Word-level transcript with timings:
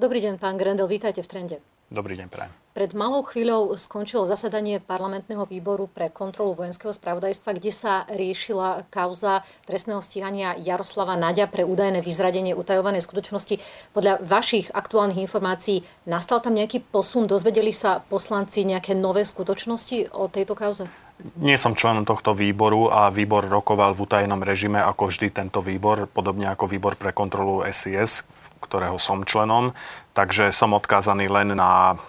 Dobrý 0.00 0.24
deň, 0.24 0.40
pán 0.40 0.56
Grendel, 0.56 0.88
vítajte 0.88 1.20
v 1.20 1.28
Trende. 1.28 1.56
Dobrý 1.92 2.16
deň, 2.16 2.32
prajem. 2.32 2.48
Pred 2.72 2.96
malou 2.96 3.20
chvíľou 3.20 3.76
skončilo 3.76 4.24
zasadanie 4.24 4.80
parlamentného 4.80 5.44
výboru 5.44 5.92
pre 5.92 6.08
kontrolu 6.08 6.56
vojenského 6.56 6.88
spravodajstva, 6.88 7.60
kde 7.60 7.68
sa 7.68 8.08
riešila 8.08 8.88
kauza 8.88 9.44
trestného 9.68 10.00
stíhania 10.00 10.56
Jaroslava 10.56 11.20
Naďa 11.20 11.52
pre 11.52 11.68
údajné 11.68 12.00
vyzradenie 12.00 12.56
utajovanej 12.56 13.04
skutočnosti. 13.04 13.60
Podľa 13.92 14.24
vašich 14.24 14.72
aktuálnych 14.72 15.20
informácií 15.20 15.84
nastal 16.08 16.40
tam 16.40 16.56
nejaký 16.56 16.80
posun? 16.80 17.28
Dozvedeli 17.28 17.76
sa 17.76 18.00
poslanci 18.00 18.64
nejaké 18.64 18.96
nové 18.96 19.20
skutočnosti 19.28 20.16
o 20.16 20.32
tejto 20.32 20.56
kauze? 20.56 20.88
Nie 21.36 21.60
som 21.60 21.76
členom 21.76 22.08
tohto 22.08 22.32
výboru 22.32 22.88
a 22.88 23.12
výbor 23.12 23.44
rokoval 23.44 23.92
v 23.92 24.08
utajenom 24.08 24.40
režime 24.40 24.80
ako 24.80 25.12
vždy 25.12 25.28
tento 25.32 25.60
výbor, 25.60 26.08
podobne 26.08 26.48
ako 26.48 26.64
výbor 26.64 26.96
pre 26.96 27.12
kontrolu 27.12 27.60
SIS, 27.68 28.24
ktorého 28.64 28.96
som 28.96 29.24
členom. 29.24 29.76
Takže 30.16 30.48
som 30.52 30.72
odkázaný 30.72 31.28
len 31.28 31.52
na 31.52 32.00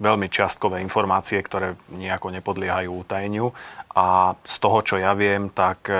veľmi 0.00 0.32
čiastkové 0.32 0.80
informácie, 0.80 1.40
ktoré 1.44 1.76
nejako 1.92 2.32
nepodliehajú 2.32 3.04
utajeniu. 3.04 3.52
A 3.92 4.38
z 4.40 4.56
toho, 4.58 4.78
čo 4.80 4.96
ja 4.96 5.12
viem, 5.12 5.52
tak 5.52 5.84
e, 5.92 5.96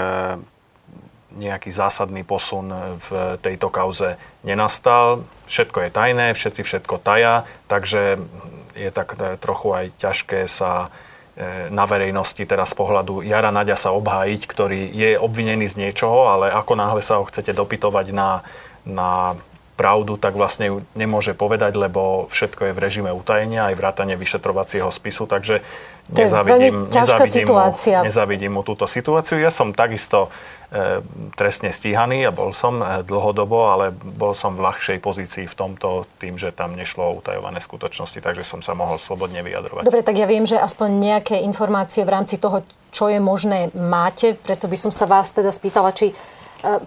nejaký 1.36 1.68
zásadný 1.68 2.24
posun 2.24 2.72
v 2.98 3.36
tejto 3.44 3.68
kauze 3.68 4.16
nenastal. 4.46 5.26
Všetko 5.50 5.84
je 5.84 5.90
tajné, 5.92 6.26
všetci 6.32 6.62
všetko 6.64 6.96
taja, 7.02 7.44
takže 7.68 8.18
je 8.72 8.90
tak 8.90 9.20
e, 9.20 9.36
trochu 9.36 9.68
aj 9.74 9.86
ťažké 10.00 10.48
sa 10.48 10.88
na 11.70 11.84
verejnosti 11.90 12.46
teraz 12.46 12.70
z 12.70 12.78
pohľadu 12.78 13.26
Jara 13.26 13.50
Naďa 13.50 13.74
sa 13.74 13.90
obhájiť, 13.90 14.42
ktorý 14.46 14.86
je 14.94 15.18
obvinený 15.18 15.66
z 15.66 15.78
niečoho, 15.82 16.30
ale 16.30 16.54
ako 16.54 16.78
náhle 16.78 17.02
sa 17.02 17.18
ho 17.18 17.26
chcete 17.26 17.50
dopytovať 17.50 18.14
na, 18.14 18.46
na 18.86 19.34
pravdu, 19.74 20.14
tak 20.14 20.38
vlastne 20.38 20.70
ju 20.70 20.76
nemôže 20.94 21.34
povedať, 21.34 21.74
lebo 21.74 22.30
všetko 22.30 22.70
je 22.70 22.72
v 22.72 22.82
režime 22.82 23.10
utajenia, 23.10 23.70
aj 23.70 23.74
vrátanie 23.74 24.14
vyšetrovacieho 24.14 24.86
spisu, 24.88 25.26
takže 25.26 25.66
nezavidím, 26.14 26.86
nezavidím, 26.94 27.46
mu, 27.50 27.58
nezavidím 28.06 28.52
mu 28.54 28.62
túto 28.62 28.86
situáciu. 28.86 29.42
Ja 29.42 29.50
som 29.50 29.74
takisto 29.74 30.30
e, 30.70 31.02
trestne 31.34 31.74
stíhaný 31.74 32.22
a 32.22 32.30
bol 32.30 32.54
som 32.54 32.78
e, 32.78 33.02
dlhodobo, 33.02 33.66
ale 33.66 33.90
bol 33.94 34.30
som 34.38 34.54
v 34.54 34.62
ľahšej 34.62 34.98
pozícii 35.02 35.44
v 35.50 35.56
tomto 35.58 36.06
tým, 36.22 36.38
že 36.38 36.54
tam 36.54 36.78
nešlo 36.78 37.10
o 37.10 37.16
utajované 37.18 37.58
skutočnosti, 37.58 38.22
takže 38.22 38.46
som 38.46 38.62
sa 38.62 38.78
mohol 38.78 38.94
slobodne 39.02 39.42
vyjadrovať. 39.42 39.82
Dobre, 39.90 40.06
tak 40.06 40.14
ja 40.14 40.30
viem, 40.30 40.46
že 40.46 40.54
aspoň 40.54 40.88
nejaké 41.02 41.36
informácie 41.42 42.06
v 42.06 42.14
rámci 42.14 42.38
toho, 42.38 42.62
čo 42.94 43.10
je 43.10 43.18
možné, 43.18 43.74
máte, 43.74 44.38
preto 44.38 44.70
by 44.70 44.78
som 44.78 44.94
sa 44.94 45.10
vás 45.10 45.34
teda 45.34 45.50
spýtala, 45.50 45.90
či 45.90 46.14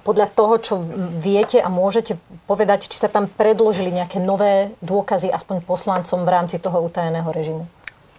podľa 0.04 0.28
toho, 0.34 0.54
čo 0.58 0.74
viete 1.22 1.62
a 1.62 1.70
môžete 1.70 2.18
povedať, 2.50 2.90
či 2.90 2.98
sa 2.98 3.08
tam 3.08 3.30
predložili 3.30 3.94
nejaké 3.94 4.18
nové 4.18 4.74
dôkazy 4.82 5.30
aspoň 5.30 5.64
poslancom 5.64 6.26
v 6.26 6.34
rámci 6.34 6.58
toho 6.58 6.82
utajeného 6.84 7.30
režimu? 7.30 7.64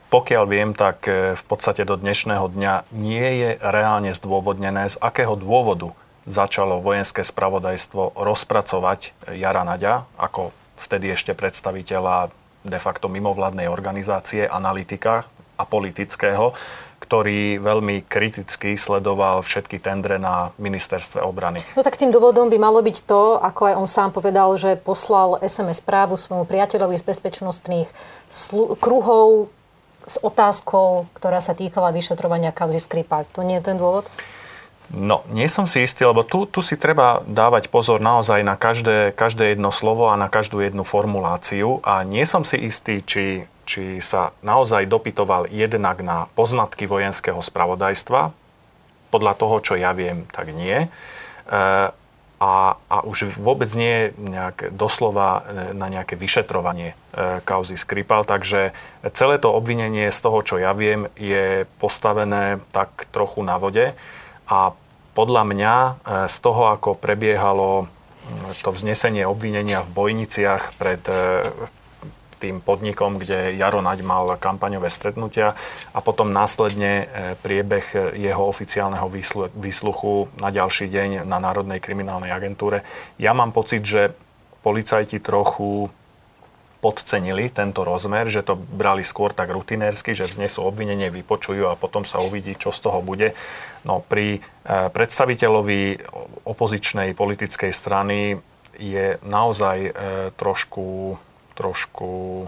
Pokiaľ 0.08 0.44
viem, 0.48 0.72
tak 0.72 1.04
e, 1.04 1.36
v 1.36 1.44
podstate 1.44 1.84
do 1.84 1.92
dnešného 2.00 2.48
dňa 2.48 2.88
nie 2.96 3.28
je 3.44 3.50
reálne 3.60 4.08
zdôvodnené, 4.16 4.88
z 4.88 4.96
akého 5.04 5.36
dôvodu 5.36 5.92
začalo 6.24 6.80
vojenské 6.80 7.20
spravodajstvo 7.20 8.16
rozpracovať 8.16 9.12
Jara 9.36 9.64
Naďa 9.68 10.08
ako 10.16 10.52
vtedy 10.80 11.12
ešte 11.12 11.36
predstaviteľa 11.36 12.32
de 12.64 12.78
facto 12.80 13.08
mimovládnej 13.08 13.68
organizácie, 13.68 14.48
analytika 14.48 15.28
a 15.58 15.64
politického, 15.64 16.56
ktorý 17.08 17.56
veľmi 17.56 18.04
kriticky 18.04 18.76
sledoval 18.76 19.40
všetky 19.40 19.80
tendre 19.80 20.20
na 20.20 20.52
ministerstve 20.60 21.24
obrany. 21.24 21.64
No 21.72 21.80
tak 21.80 21.96
tým 21.96 22.12
dôvodom 22.12 22.52
by 22.52 22.60
malo 22.60 22.84
byť 22.84 23.08
to, 23.08 23.40
ako 23.40 23.72
aj 23.72 23.74
on 23.80 23.88
sám 23.88 24.12
povedal, 24.12 24.52
že 24.60 24.76
poslal 24.76 25.40
SMS 25.40 25.80
správu 25.80 26.20
svojmu 26.20 26.44
priateľovi 26.44 27.00
z 27.00 27.08
bezpečnostných 27.08 27.88
slu- 28.28 28.76
kruhov 28.76 29.48
s 30.04 30.20
otázkou, 30.20 31.08
ktorá 31.16 31.40
sa 31.40 31.56
týkala 31.56 31.96
vyšetrovania 31.96 32.52
kauzy 32.52 32.76
Skripal. 32.76 33.24
To 33.32 33.40
nie 33.40 33.56
je 33.56 33.72
ten 33.72 33.80
dôvod? 33.80 34.04
No, 34.92 35.24
nie 35.32 35.48
som 35.48 35.68
si 35.68 35.84
istý, 35.84 36.04
lebo 36.04 36.24
tu, 36.24 36.44
tu 36.44 36.64
si 36.64 36.76
treba 36.76 37.20
dávať 37.24 37.68
pozor 37.68 38.00
naozaj 38.00 38.40
na 38.40 38.56
každé, 38.56 39.16
každé 39.16 39.56
jedno 39.56 39.68
slovo 39.68 40.08
a 40.08 40.16
na 40.16 40.32
každú 40.32 40.60
jednu 40.64 40.84
formuláciu 40.84 41.80
a 41.84 42.04
nie 42.04 42.24
som 42.24 42.44
si 42.44 42.56
istý, 42.56 43.04
či 43.04 43.44
či 43.68 44.00
sa 44.00 44.32
naozaj 44.40 44.88
dopytoval 44.88 45.52
jednak 45.52 46.00
na 46.00 46.24
poznatky 46.32 46.88
vojenského 46.88 47.44
spravodajstva. 47.44 48.32
Podľa 49.12 49.32
toho, 49.36 49.56
čo 49.60 49.74
ja 49.76 49.92
viem, 49.92 50.24
tak 50.32 50.48
nie. 50.56 50.88
E, 50.88 50.88
a, 52.38 52.54
a 52.78 52.96
už 53.04 53.36
vôbec 53.36 53.68
nie 53.76 54.16
nejak 54.16 54.72
doslova 54.72 55.44
e, 55.44 55.76
na 55.76 55.92
nejaké 55.92 56.16
vyšetrovanie 56.16 56.96
e, 57.12 57.44
kauzy 57.44 57.76
Skripal. 57.76 58.24
Takže 58.24 58.72
celé 59.12 59.36
to 59.36 59.52
obvinenie 59.52 60.08
z 60.08 60.18
toho, 60.24 60.40
čo 60.40 60.56
ja 60.56 60.72
viem, 60.72 61.12
je 61.20 61.68
postavené 61.76 62.64
tak 62.72 63.04
trochu 63.12 63.44
na 63.44 63.60
vode. 63.60 63.92
A 64.48 64.72
podľa 65.12 65.44
mňa 65.44 65.74
z 66.30 66.36
toho, 66.40 66.72
ako 66.72 66.94
prebiehalo 66.94 67.90
to 68.62 68.70
vznesenie 68.70 69.26
obvinenia 69.26 69.82
v 69.82 69.90
Bojniciach 69.92 70.78
pred 70.78 71.02
tým 72.38 72.62
podnikom, 72.62 73.18
kde 73.18 73.58
Jaro 73.58 73.82
Naď 73.82 74.06
mal 74.06 74.26
kampaňové 74.38 74.86
stretnutia 74.88 75.58
a 75.92 75.98
potom 75.98 76.30
následne 76.30 76.92
e, 77.02 77.04
priebeh 77.42 78.14
jeho 78.14 78.46
oficiálneho 78.46 79.10
výsluchu 79.52 80.30
na 80.38 80.54
ďalší 80.54 80.86
deň 80.86 81.26
na 81.26 81.42
Národnej 81.42 81.82
kriminálnej 81.82 82.30
agentúre. 82.30 82.86
Ja 83.18 83.34
mám 83.34 83.50
pocit, 83.50 83.82
že 83.82 84.14
policajti 84.62 85.18
trochu 85.18 85.90
podcenili 86.78 87.50
tento 87.50 87.82
rozmer, 87.82 88.30
že 88.30 88.46
to 88.46 88.54
brali 88.54 89.02
skôr 89.02 89.34
tak 89.34 89.50
rutinérsky, 89.50 90.14
že 90.14 90.30
vznesú 90.30 90.62
obvinenie, 90.62 91.10
vypočujú 91.10 91.66
a 91.66 91.74
potom 91.74 92.06
sa 92.06 92.22
uvidí, 92.22 92.54
čo 92.54 92.70
z 92.70 92.86
toho 92.86 93.02
bude. 93.02 93.34
No 93.82 93.98
pri 93.98 94.38
e, 94.38 94.40
predstaviteľovi 94.86 95.98
opozičnej 96.46 97.18
politickej 97.18 97.72
strany 97.74 98.38
je 98.78 99.18
naozaj 99.26 99.78
e, 99.82 99.90
trošku 100.38 101.18
trošku 101.58 102.46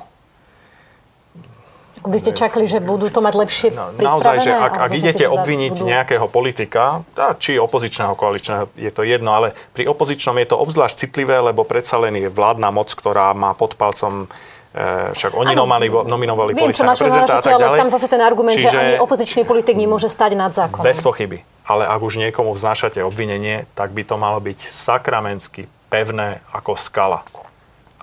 by 2.00 2.16
ste 2.16 2.32
čakali, 2.32 2.64
že 2.64 2.80
budú 2.80 3.12
to 3.12 3.20
mať 3.20 3.34
lepšie 3.36 3.68
no, 3.76 3.92
Naozaj, 3.92 4.36
že 4.40 4.52
ak, 4.56 4.88
ak 4.88 4.90
idete 4.96 5.28
obviniť 5.28 5.74
budú... 5.76 5.84
nejakého 5.84 6.26
politika, 6.32 7.04
či 7.36 7.60
opozičného, 7.60 8.16
koaličného, 8.16 8.72
je 8.72 8.88
to 8.88 9.04
jedno, 9.04 9.36
ale 9.36 9.52
pri 9.76 9.84
opozičnom 9.84 10.40
je 10.40 10.46
to 10.48 10.56
obzvlášť 10.56 10.96
citlivé, 10.96 11.36
lebo 11.44 11.68
predsa 11.68 12.00
len 12.00 12.16
je 12.16 12.32
vládna 12.32 12.72
moc, 12.72 12.88
ktorá 12.88 13.36
má 13.36 13.52
pod 13.52 13.76
palcom 13.76 14.32
e, 14.72 15.12
však 15.12 15.36
oni 15.36 15.52
ano, 15.52 15.68
nominovali 16.08 16.56
viem, 16.56 16.72
policajného 16.72 16.96
prezidenta 16.96 17.34
a 17.36 17.44
tak 17.44 17.52
ďalej. 17.52 17.68
Ale 17.68 17.82
tam 17.84 17.92
zase 17.92 18.06
ten 18.08 18.22
argument, 18.24 18.56
Čiže, 18.56 18.72
že 18.72 18.78
ani 18.80 18.94
opozičný 18.96 19.42
politik 19.44 19.76
nemôže 19.76 20.08
stať 20.08 20.40
nad 20.40 20.56
zákonom. 20.56 20.88
Bez 20.88 21.04
pochyby. 21.04 21.44
Ale 21.68 21.84
ak 21.84 22.00
už 22.00 22.16
niekomu 22.16 22.56
vznášate 22.56 23.04
obvinenie, 23.04 23.68
tak 23.76 23.92
by 23.92 24.08
to 24.08 24.16
malo 24.16 24.40
byť 24.40 24.56
sakramensky 24.64 25.68
pevné 25.92 26.40
ako 26.56 26.80
skala. 26.80 27.28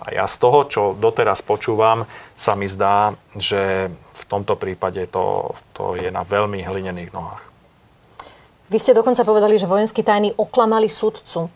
A 0.08 0.16
ja 0.16 0.24
z 0.24 0.40
toho, 0.40 0.64
čo 0.72 0.82
doteraz 0.96 1.44
počúvam, 1.44 2.08
sa 2.32 2.56
mi 2.56 2.72
zdá, 2.72 3.12
že 3.36 3.92
v 3.92 4.24
tomto 4.24 4.56
prípade 4.56 5.04
to, 5.12 5.52
to 5.76 6.00
je 6.00 6.08
na 6.08 6.24
veľmi 6.24 6.64
hlinených 6.64 7.12
nohách. 7.12 7.44
Vy 8.72 8.80
ste 8.80 8.96
dokonca 8.96 9.28
povedali, 9.28 9.60
že 9.60 9.68
vojenskí 9.68 10.08
tajní 10.08 10.32
oklamali 10.40 10.88
sudcu, 10.88 11.52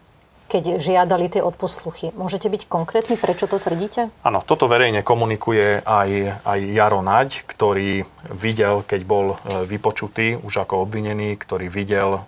keď 0.51 0.83
žiadali 0.83 1.31
tie 1.31 1.39
odposluchy. 1.39 2.11
Môžete 2.11 2.51
byť 2.51 2.67
konkrétni, 2.67 3.15
prečo 3.15 3.47
to 3.47 3.55
tvrdíte? 3.55 4.11
Áno, 4.27 4.43
toto 4.43 4.67
verejne 4.67 4.99
komunikuje 4.99 5.79
aj, 5.79 6.43
aj 6.43 6.59
Jaro 6.75 6.99
Naď, 6.99 7.47
ktorý 7.47 8.03
videl, 8.35 8.83
keď 8.83 9.01
bol 9.07 9.39
e, 9.39 9.63
vypočutý 9.63 10.35
už 10.43 10.67
ako 10.67 10.83
obvinený, 10.83 11.39
ktorý 11.39 11.71
videl 11.71 12.19
um, 12.19 12.23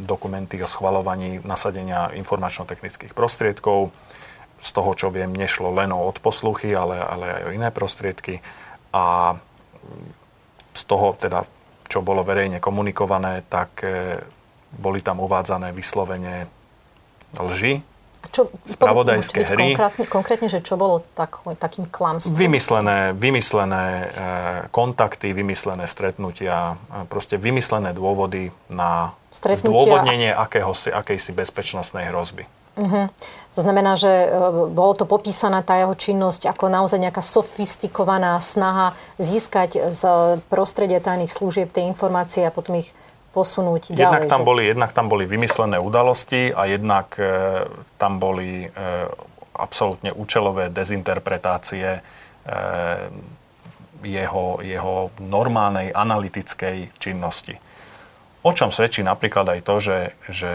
dokumenty 0.00 0.56
o 0.64 0.68
schvalovaní 0.68 1.44
nasadenia 1.44 2.08
informačno-technických 2.16 3.12
prostriedkov, 3.12 3.92
z 4.58 4.70
toho, 4.72 4.90
čo 4.96 5.08
viem, 5.12 5.30
nešlo 5.32 5.74
len 5.74 5.92
o 5.92 6.04
odposluchy, 6.08 6.72
ale, 6.72 6.96
ale 6.98 7.26
aj 7.40 7.42
o 7.48 7.50
iné 7.54 7.68
prostriedky. 7.68 8.40
A 8.94 9.36
z 10.74 10.82
toho, 10.86 11.14
teda, 11.18 11.44
čo 11.86 12.00
bolo 12.00 12.24
verejne 12.24 12.58
komunikované, 12.58 13.44
tak 13.46 13.84
e, 13.84 14.18
boli 14.74 15.04
tam 15.04 15.22
uvádzané 15.22 15.70
vyslovene 15.70 16.48
lži, 17.38 17.82
čo, 18.32 18.48
spravodajské 18.64 19.44
hry. 19.52 19.76
Konkrétne, 19.76 20.04
konkrétne, 20.08 20.48
že 20.48 20.64
čo 20.64 20.80
bolo 20.80 21.04
tak, 21.12 21.44
takým 21.60 21.84
klamstvom? 21.90 22.38
Vymyslené, 22.38 23.12
vymyslené 23.12 23.84
e, 23.84 24.06
kontakty, 24.72 25.36
vymyslené 25.36 25.84
stretnutia, 25.84 26.78
e, 26.88 27.04
proste 27.10 27.36
vymyslené 27.36 27.92
dôvody 27.92 28.48
na 28.72 29.12
zdôvodnenie 29.34 30.32
akéhosi, 30.32 30.88
akejsi 30.94 31.36
bezpečnostnej 31.36 32.08
hrozby. 32.08 32.48
Uh-huh. 32.74 33.06
To 33.54 33.60
znamená, 33.62 33.94
že 33.94 34.10
e, 34.10 34.28
bolo 34.74 34.98
to 34.98 35.06
popísaná 35.06 35.62
tá 35.62 35.78
jeho 35.78 35.94
činnosť 35.94 36.50
ako 36.50 36.66
naozaj 36.66 36.98
nejaká 36.98 37.22
sofistikovaná 37.22 38.42
snaha 38.42 38.98
získať 39.22 39.94
z 39.94 40.02
prostredia 40.50 40.98
tajných 40.98 41.30
služieb 41.30 41.70
tie 41.70 41.86
informácie 41.86 42.42
a 42.42 42.50
potom 42.50 42.82
ich 42.82 42.90
posunúť 43.30 43.94
jednak 43.94 44.26
ďalej. 44.26 44.30
Tam 44.30 44.42
boli, 44.42 44.62
jednak 44.66 44.90
tam 44.90 45.06
boli 45.06 45.26
vymyslené 45.26 45.78
udalosti 45.78 46.50
a 46.50 46.66
jednak 46.66 47.14
e, 47.14 47.62
tam 47.94 48.18
boli 48.18 48.66
e, 48.66 48.68
absolútne 49.54 50.10
účelové 50.10 50.66
dezinterpretácie 50.74 52.02
jeho, 54.04 54.60
jeho 54.60 54.94
normálnej 55.22 55.94
analytickej 55.94 56.92
činnosti. 57.00 57.56
O 58.44 58.52
čom 58.52 58.68
svedčí 58.68 59.00
napríklad 59.00 59.56
aj 59.56 59.60
to, 59.64 59.74
že, 59.80 59.98
že 60.28 60.50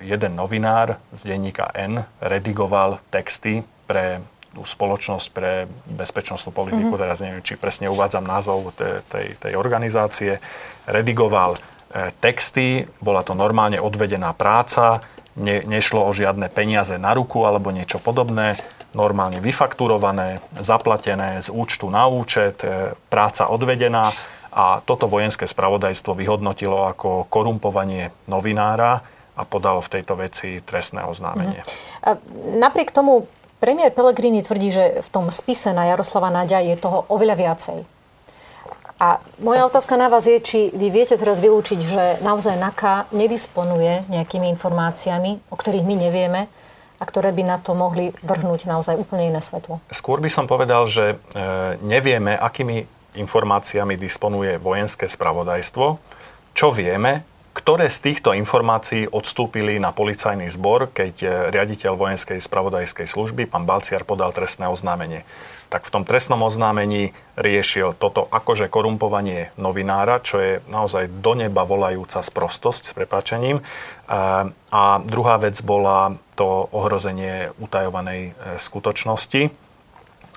jeden 0.00 0.32
novinár 0.40 0.96
z 1.12 1.20
denníka 1.28 1.68
N 1.76 2.00
redigoval 2.24 3.04
texty 3.12 3.60
pre 3.84 4.24
spoločnosť 4.56 5.26
pre 5.30 5.70
bezpečnostnú 5.86 6.50
politiku, 6.50 6.96
mm-hmm. 6.96 7.04
teraz 7.06 7.22
neviem, 7.22 7.44
či 7.44 7.54
presne 7.54 7.86
uvádzam 7.86 8.26
názov 8.26 8.74
tej, 8.74 9.04
tej, 9.06 9.26
tej 9.38 9.52
organizácie, 9.54 10.42
redigoval 10.90 11.54
e, 11.54 11.58
texty, 12.18 12.82
bola 12.98 13.22
to 13.22 13.38
normálne 13.38 13.78
odvedená 13.78 14.34
práca, 14.34 14.98
ne, 15.38 15.62
nešlo 15.62 16.02
o 16.02 16.10
žiadne 16.10 16.50
peniaze 16.50 16.98
na 16.98 17.14
ruku 17.14 17.46
alebo 17.46 17.70
niečo 17.70 18.02
podobné, 18.02 18.58
normálne 18.90 19.38
vyfakturované, 19.38 20.42
zaplatené 20.58 21.38
z 21.38 21.54
účtu 21.54 21.86
na 21.86 22.10
účet, 22.10 22.66
e, 22.66 22.98
práca 23.06 23.46
odvedená 23.46 24.10
a 24.50 24.82
toto 24.82 25.06
vojenské 25.06 25.46
spravodajstvo 25.46 26.14
vyhodnotilo 26.14 26.90
ako 26.90 27.30
korumpovanie 27.30 28.10
novinára 28.26 29.02
a 29.38 29.42
podalo 29.46 29.78
v 29.80 29.92
tejto 29.98 30.18
veci 30.18 30.58
trestné 30.60 31.06
oznámenie. 31.06 31.62
Mm. 31.62 31.70
A 32.02 32.08
napriek 32.58 32.90
tomu 32.90 33.30
premiér 33.62 33.94
Pellegrini 33.94 34.42
tvrdí, 34.42 34.74
že 34.74 34.84
v 35.00 35.08
tom 35.08 35.30
spise 35.30 35.70
na 35.70 35.86
Jaroslava 35.88 36.28
Nadia 36.34 36.58
je 36.60 36.74
toho 36.74 37.06
oveľa 37.08 37.36
viacej. 37.38 37.78
A 39.00 39.16
moja 39.40 39.64
otázka 39.64 39.96
na 39.96 40.12
vás 40.12 40.28
je, 40.28 40.36
či 40.44 40.68
vy 40.76 40.92
viete 40.92 41.16
teraz 41.16 41.40
vylúčiť, 41.40 41.80
že 41.80 42.04
naozaj 42.20 42.60
NAKA 42.60 43.08
nedisponuje 43.16 44.04
nejakými 44.12 44.44
informáciami, 44.52 45.40
o 45.48 45.56
ktorých 45.56 45.88
my 45.88 45.94
nevieme, 45.96 46.52
a 47.00 47.04
ktoré 47.08 47.32
by 47.32 47.42
na 47.48 47.56
to 47.56 47.72
mohli 47.72 48.12
vrhnúť 48.20 48.68
naozaj 48.68 49.00
úplne 49.00 49.32
iné 49.32 49.40
svetlo? 49.40 49.80
Skôr 49.88 50.20
by 50.20 50.28
som 50.28 50.44
povedal, 50.44 50.84
že 50.84 51.16
e, 51.16 51.40
nevieme, 51.80 52.36
akými 52.36 52.84
informáciami 53.14 53.98
disponuje 53.98 54.58
vojenské 54.60 55.06
spravodajstvo. 55.10 55.98
Čo 56.54 56.68
vieme, 56.74 57.26
ktoré 57.50 57.90
z 57.90 57.98
týchto 58.10 58.30
informácií 58.30 59.10
odstúpili 59.10 59.82
na 59.82 59.90
policajný 59.90 60.46
zbor, 60.54 60.94
keď 60.94 61.14
e, 61.20 61.28
riaditeľ 61.50 61.98
vojenskej 61.98 62.38
spravodajskej 62.38 63.10
služby, 63.10 63.50
pán 63.50 63.66
Balciar, 63.66 64.06
podal 64.06 64.30
trestné 64.30 64.70
oznámenie. 64.70 65.26
Tak 65.66 65.86
v 65.86 65.92
tom 65.98 66.02
trestnom 66.06 66.42
oznámení 66.46 67.10
riešil 67.34 67.98
toto 67.98 68.30
akože 68.30 68.70
korumpovanie 68.70 69.50
novinára, 69.58 70.22
čo 70.22 70.38
je 70.38 70.52
naozaj 70.70 71.10
do 71.22 71.34
neba 71.34 71.62
volajúca 71.66 72.22
sprostosť 72.22 72.82
s 72.90 72.92
prepačením. 72.94 73.62
A 74.70 74.82
druhá 75.06 75.38
vec 75.38 75.54
bola 75.62 76.18
to 76.34 76.66
ohrozenie 76.74 77.54
utajovanej 77.62 78.30
e, 78.30 78.58
skutočnosti. 78.58 79.69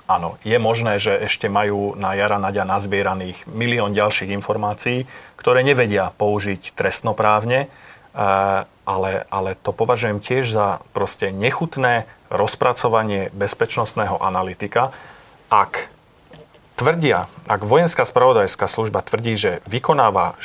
Áno, 0.04 0.36
je 0.44 0.60
možné, 0.60 1.00
že 1.00 1.16
ešte 1.16 1.48
majú 1.48 1.96
na 1.96 2.12
Jara 2.12 2.36
Nadia 2.36 2.68
nazbieraných 2.68 3.48
milión 3.48 3.96
ďalších 3.96 4.36
informácií, 4.36 5.08
ktoré 5.40 5.64
nevedia 5.64 6.12
použiť 6.12 6.76
trestnoprávne, 6.76 7.72
ale, 8.84 9.12
ale 9.32 9.50
to 9.56 9.72
považujem 9.72 10.20
tiež 10.20 10.44
za 10.52 10.84
proste 10.92 11.32
nechutné 11.32 12.04
rozpracovanie 12.28 13.32
bezpečnostného 13.32 14.20
analytika. 14.20 14.92
Ak 15.48 15.88
tvrdia, 16.76 17.24
ak 17.48 17.64
vojenská 17.64 18.04
spravodajská 18.04 18.68
služba 18.68 19.00
tvrdí, 19.00 19.40
že 19.40 19.52
vykonáva 19.64 20.36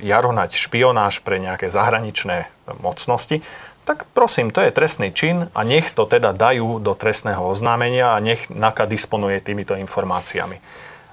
Jaronať 0.00 0.56
špionáž 0.56 1.20
pre 1.20 1.40
nejaké 1.40 1.68
zahraničné 1.72 2.48
mocnosti, 2.80 3.44
tak 3.90 4.06
prosím, 4.14 4.54
to 4.54 4.62
je 4.62 4.70
trestný 4.70 5.10
čin 5.10 5.50
a 5.50 5.66
nech 5.66 5.90
to 5.90 6.06
teda 6.06 6.30
dajú 6.30 6.78
do 6.78 6.94
trestného 6.94 7.42
oznámenia 7.42 8.14
a 8.14 8.22
nech 8.22 8.46
NAKA 8.46 8.86
disponuje 8.86 9.42
týmito 9.42 9.74
informáciami. 9.74 10.62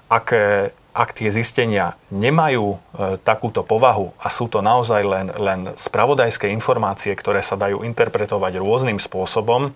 Ak, 0.06 0.30
e, 0.30 0.70
ak 0.94 1.10
tie 1.10 1.26
zistenia 1.34 1.98
nemajú 2.14 2.66
e, 2.70 2.78
takúto 3.18 3.66
povahu 3.66 4.14
a 4.22 4.30
sú 4.30 4.46
to 4.46 4.62
naozaj 4.62 5.02
len, 5.02 5.26
len 5.34 5.74
spravodajské 5.74 6.54
informácie, 6.54 7.10
ktoré 7.18 7.42
sa 7.42 7.58
dajú 7.58 7.82
interpretovať 7.82 8.62
rôznym 8.62 9.02
spôsobom, 9.02 9.74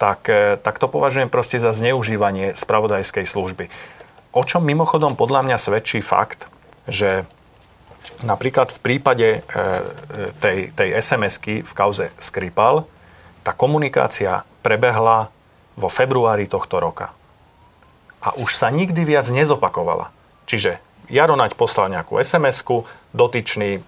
tak, 0.00 0.24
e, 0.32 0.56
tak 0.56 0.80
to 0.80 0.88
považujem 0.88 1.28
proste 1.28 1.60
za 1.60 1.76
zneužívanie 1.76 2.56
spravodajskej 2.56 3.28
služby. 3.28 3.68
O 4.32 4.40
čom 4.40 4.64
mimochodom 4.64 5.20
podľa 5.20 5.44
mňa 5.44 5.56
svedčí 5.60 6.00
fakt, 6.00 6.48
že 6.88 7.28
Napríklad 8.26 8.74
v 8.74 8.78
prípade 8.82 9.28
e, 9.30 9.38
e, 9.38 9.62
tej, 10.42 10.58
tej 10.74 10.88
SMS-ky 10.98 11.62
v 11.62 11.72
kauze 11.72 12.10
Skripal, 12.18 12.82
tá 13.46 13.54
komunikácia 13.54 14.42
prebehla 14.60 15.30
vo 15.78 15.86
februári 15.86 16.50
tohto 16.50 16.82
roka. 16.82 17.14
A 18.18 18.34
už 18.34 18.58
sa 18.58 18.74
nikdy 18.74 19.06
viac 19.06 19.30
nezopakovala. 19.30 20.10
Čiže 20.50 20.82
Jaro 21.06 21.38
Naď 21.38 21.54
poslal 21.54 21.94
nejakú 21.94 22.18
SMS-ku, 22.18 22.82
dotyčný 23.14 23.78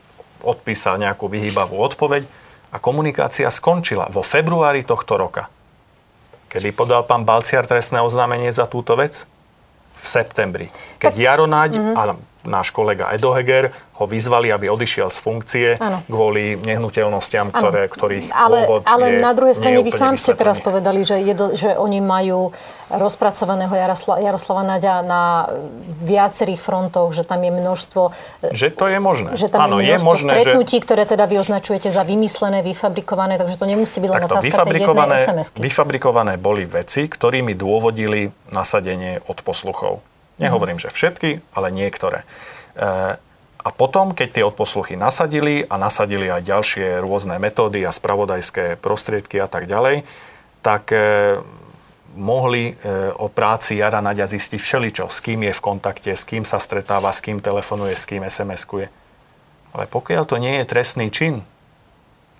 odpísal 0.40 0.96
nejakú 1.02 1.26
vyhýbavú 1.26 1.76
odpoveď 1.76 2.24
a 2.70 2.78
komunikácia 2.78 3.50
skončila 3.50 4.08
vo 4.08 4.22
februári 4.22 4.86
tohto 4.86 5.18
roka. 5.18 5.50
Kedy 6.50 6.70
podal 6.74 7.02
pán 7.06 7.26
Balciar 7.26 7.66
trestné 7.66 7.98
oznámenie 8.02 8.50
za 8.50 8.66
túto 8.70 8.94
vec? 8.94 9.26
V 10.00 10.06
septembri. 10.06 10.72
Keď 10.96 11.12
tak... 11.12 11.22
Mm-hmm. 11.76 11.94
a 11.98 12.02
náš 12.44 12.72
kolega 12.72 13.12
Edo 13.12 13.32
Heger 13.36 13.72
ho 14.00 14.04
vyzvali, 14.08 14.48
aby 14.48 14.72
odišiel 14.72 15.12
z 15.12 15.18
funkcie 15.20 15.68
ano. 15.76 16.00
kvôli 16.08 16.56
nehnuteľnostiam, 16.56 17.52
ktoré, 17.52 17.84
ktorých 17.92 18.32
ale, 18.32 18.64
pôvod 18.64 18.80
Ale 18.88 19.06
je, 19.12 19.20
na 19.20 19.32
druhej 19.36 19.52
strane 19.52 19.84
vy 19.84 19.92
sám 19.92 20.16
ste 20.16 20.32
teraz 20.32 20.56
povedali, 20.56 21.04
že, 21.04 21.20
je 21.20 21.34
že 21.52 21.76
oni 21.76 22.00
majú 22.00 22.48
rozpracovaného 22.90 23.70
Jarosla, 23.70 24.18
Jaroslava 24.24 24.64
Naďa 24.66 25.04
na 25.04 25.52
viacerých 26.02 26.58
frontoch, 26.58 27.12
že 27.12 27.22
tam 27.22 27.44
je 27.44 27.52
množstvo... 27.52 28.02
Že 28.50 28.68
to 28.74 28.86
je 28.88 28.98
možné. 28.98 29.30
Že 29.36 29.46
tam 29.52 29.60
ano, 29.68 29.78
je, 29.78 29.92
je 29.92 29.96
možné, 30.00 30.32
stretnutí, 30.40 30.76
že... 30.80 30.84
ktoré 30.88 31.02
teda 31.04 31.24
vy 31.28 31.36
označujete 31.38 31.92
za 31.92 32.02
vymyslené, 32.02 32.64
vyfabrikované, 32.66 33.36
takže 33.36 33.56
to 33.60 33.66
nemusí 33.68 34.00
byť 34.02 34.10
len 34.10 34.22
otázka 34.26 34.48
vyfabrikované, 34.48 35.14
tej 35.14 35.22
jednej 35.22 35.28
SMS-ky. 35.28 35.58
Vyfabrikované 35.62 36.34
boli 36.40 36.64
veci, 36.66 37.06
ktorými 37.06 37.52
dôvodili 37.54 38.32
nasadenie 38.50 39.22
od 39.28 39.38
posluchov. 39.44 40.09
Nehovorím, 40.40 40.80
že 40.80 40.88
všetky, 40.88 41.44
ale 41.52 41.68
niektoré. 41.68 42.24
E, 42.24 42.26
a 43.60 43.68
potom, 43.76 44.16
keď 44.16 44.28
tie 44.32 44.44
odposluchy 44.48 44.96
nasadili 44.96 45.68
a 45.68 45.76
nasadili 45.76 46.32
aj 46.32 46.48
ďalšie 46.48 46.86
rôzne 47.04 47.36
metódy 47.36 47.84
a 47.84 47.92
spravodajské 47.92 48.80
prostriedky 48.80 49.36
a 49.36 49.46
tak 49.52 49.68
ďalej, 49.68 50.08
tak 50.64 50.96
e, 50.96 51.36
mohli 52.16 52.72
e, 52.72 53.12
o 53.20 53.28
práci 53.28 53.76
Jara 53.76 54.00
Naďa 54.00 54.32
zistiť 54.32 54.56
všeličo. 54.56 55.04
S 55.12 55.20
kým 55.20 55.44
je 55.44 55.52
v 55.52 55.60
kontakte, 55.60 56.10
s 56.16 56.24
kým 56.24 56.48
sa 56.48 56.56
stretáva, 56.56 57.12
s 57.12 57.20
kým 57.20 57.44
telefonuje, 57.44 57.92
s 57.92 58.08
kým 58.08 58.24
SMS-kuje. 58.24 58.88
Ale 59.76 59.84
pokiaľ 59.86 60.24
to 60.24 60.40
nie 60.40 60.56
je 60.58 60.64
trestný 60.64 61.12
čin, 61.12 61.44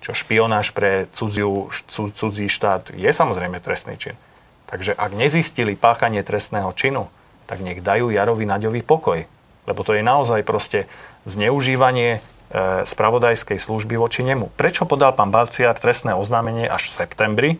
čo 0.01 0.17
špionáž 0.17 0.73
pre 0.73 1.05
cudziu, 1.13 1.69
cudzí 1.93 2.49
štát 2.49 2.97
je 2.97 3.07
samozrejme 3.13 3.61
trestný 3.61 3.95
čin. 4.01 4.17
Takže 4.65 4.97
ak 4.97 5.13
nezistili 5.13 5.77
páchanie 5.77 6.25
trestného 6.25 6.73
činu, 6.73 7.13
tak 7.51 7.59
nech 7.59 7.83
dajú 7.83 8.07
Jarovi 8.15 8.47
Naďovi 8.47 8.79
pokoj. 8.79 9.27
Lebo 9.67 9.83
to 9.83 9.91
je 9.91 9.99
naozaj 9.99 10.47
proste 10.47 10.87
zneužívanie 11.27 12.17
e, 12.17 12.19
spravodajskej 12.87 13.59
služby 13.59 13.99
voči 13.99 14.23
nemu. 14.23 14.55
Prečo 14.55 14.87
podal 14.87 15.11
pán 15.11 15.35
Balciar 15.35 15.75
trestné 15.75 16.15
oznámenie 16.15 16.71
až 16.71 16.87
v 16.87 16.93
septembri, 17.03 17.51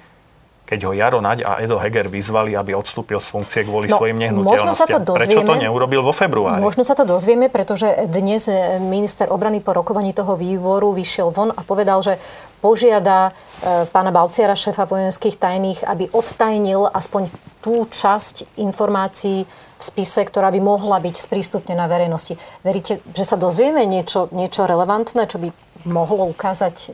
keď 0.64 0.88
ho 0.88 0.96
Jaro 0.96 1.20
Naď 1.20 1.44
a 1.44 1.60
Edo 1.60 1.76
Heger 1.76 2.08
vyzvali, 2.08 2.56
aby 2.56 2.72
odstúpil 2.72 3.20
z 3.20 3.28
funkcie 3.36 3.68
kvôli 3.68 3.92
no, 3.92 4.00
svojim 4.00 4.16
nehnuteľnostiam. 4.16 5.04
To 5.04 5.20
Prečo 5.20 5.44
to 5.44 5.60
neurobil 5.60 6.00
vo 6.00 6.16
februári? 6.16 6.64
Možno 6.64 6.88
sa 6.88 6.96
to 6.96 7.04
dozvieme, 7.04 7.52
pretože 7.52 7.92
dnes 8.08 8.48
e, 8.48 8.80
minister 8.80 9.28
obrany 9.28 9.60
po 9.60 9.76
rokovaní 9.76 10.16
toho 10.16 10.40
výboru 10.40 10.96
vyšiel 10.96 11.36
von 11.36 11.52
a 11.52 11.60
povedal, 11.68 12.00
že 12.00 12.16
požiada 12.64 13.36
e, 13.60 13.84
pána 13.92 14.16
Balciara, 14.16 14.56
šéfa 14.56 14.88
vojenských 14.88 15.36
tajných, 15.36 15.84
aby 15.84 16.08
odtajnil 16.16 16.88
aspoň 16.88 17.28
tú 17.60 17.84
časť 17.92 18.56
informácií, 18.56 19.44
v 19.82 19.84
spise, 19.84 20.22
ktorá 20.22 20.54
by 20.54 20.62
mohla 20.62 21.02
byť 21.02 21.16
sprístupnená 21.18 21.90
verejnosti. 21.90 22.38
Veríte, 22.62 23.02
že 23.18 23.26
sa 23.26 23.36
dozvieme 23.36 23.84
niečo, 23.90 24.30
niečo 24.30 24.70
relevantné, 24.70 25.26
čo 25.26 25.42
by 25.42 25.50
mohlo 25.90 26.30
ukázať 26.30 26.94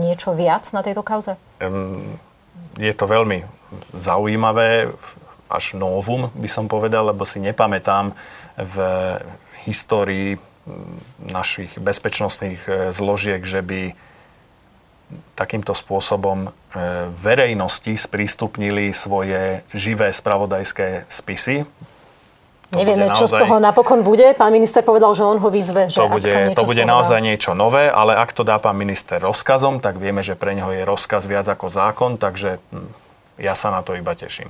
niečo 0.00 0.32
viac 0.32 0.72
na 0.72 0.80
tejto 0.80 1.04
kauze? 1.04 1.36
Je 2.80 2.92
to 2.96 3.04
veľmi 3.04 3.44
zaujímavé, 3.92 4.88
až 5.52 5.76
novum 5.76 6.32
by 6.32 6.48
som 6.48 6.64
povedal, 6.66 7.12
lebo 7.12 7.28
si 7.28 7.38
nepamätám 7.44 8.16
v 8.56 8.76
histórii 9.68 10.40
našich 11.20 11.76
bezpečnostných 11.76 12.60
e, 12.64 12.70
zložiek, 12.96 13.44
že 13.44 13.60
by 13.60 13.92
takýmto 15.36 15.76
spôsobom 15.76 16.48
e, 16.48 16.50
verejnosti 17.20 17.92
sprístupnili 17.92 18.96
svoje 18.96 19.60
živé 19.76 20.08
spravodajské 20.08 21.04
spisy. 21.12 21.68
To 22.72 22.80
Nevieme, 22.80 23.06
naozaj, 23.06 23.20
čo 23.20 23.26
z 23.28 23.34
toho 23.44 23.56
napokon 23.60 24.00
bude. 24.00 24.32
Pán 24.32 24.48
minister 24.48 24.80
povedal, 24.80 25.12
že 25.12 25.22
on 25.22 25.36
ho 25.36 25.48
vyzve. 25.52 25.92
Že 25.92 26.00
to 26.00 26.08
bude, 26.08 26.30
ak 26.32 26.56
to 26.56 26.64
bude 26.64 26.84
naozaj 26.88 27.20
niečo 27.20 27.52
nové, 27.52 27.92
ale 27.92 28.16
ak 28.16 28.32
to 28.32 28.40
dá 28.40 28.56
pán 28.56 28.80
minister 28.80 29.20
rozkazom, 29.20 29.84
tak 29.84 30.00
vieme, 30.00 30.24
že 30.24 30.32
pre 30.34 30.56
neho 30.56 30.72
je 30.72 30.82
rozkaz 30.82 31.28
viac 31.28 31.44
ako 31.44 31.68
zákon, 31.68 32.16
takže 32.16 32.58
hm, 32.72 32.88
ja 33.38 33.52
sa 33.52 33.68
na 33.68 33.84
to 33.84 33.92
iba 33.92 34.16
teším. 34.16 34.48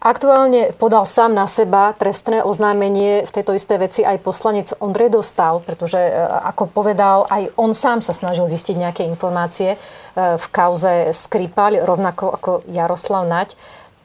Aktuálne 0.00 0.72
podal 0.80 1.04
sám 1.04 1.36
na 1.36 1.44
seba 1.44 1.92
trestné 1.92 2.40
oznámenie 2.40 3.28
v 3.28 3.34
tejto 3.36 3.52
istej 3.52 3.78
veci 3.84 4.00
aj 4.00 4.24
poslanec 4.24 4.72
Ondrej 4.80 5.12
Dostal, 5.12 5.60
pretože 5.60 6.00
e, 6.00 6.12
ako 6.24 6.72
povedal, 6.72 7.28
aj 7.28 7.52
on 7.60 7.76
sám 7.76 8.00
sa 8.00 8.16
snažil 8.16 8.48
zistiť 8.48 8.80
nejaké 8.80 9.04
informácie 9.04 9.76
e, 9.76 9.78
v 10.16 10.46
kauze 10.48 11.12
Skripal, 11.12 11.84
rovnako 11.84 12.32
ako 12.32 12.50
Jaroslav 12.72 13.28
Naď. 13.28 13.52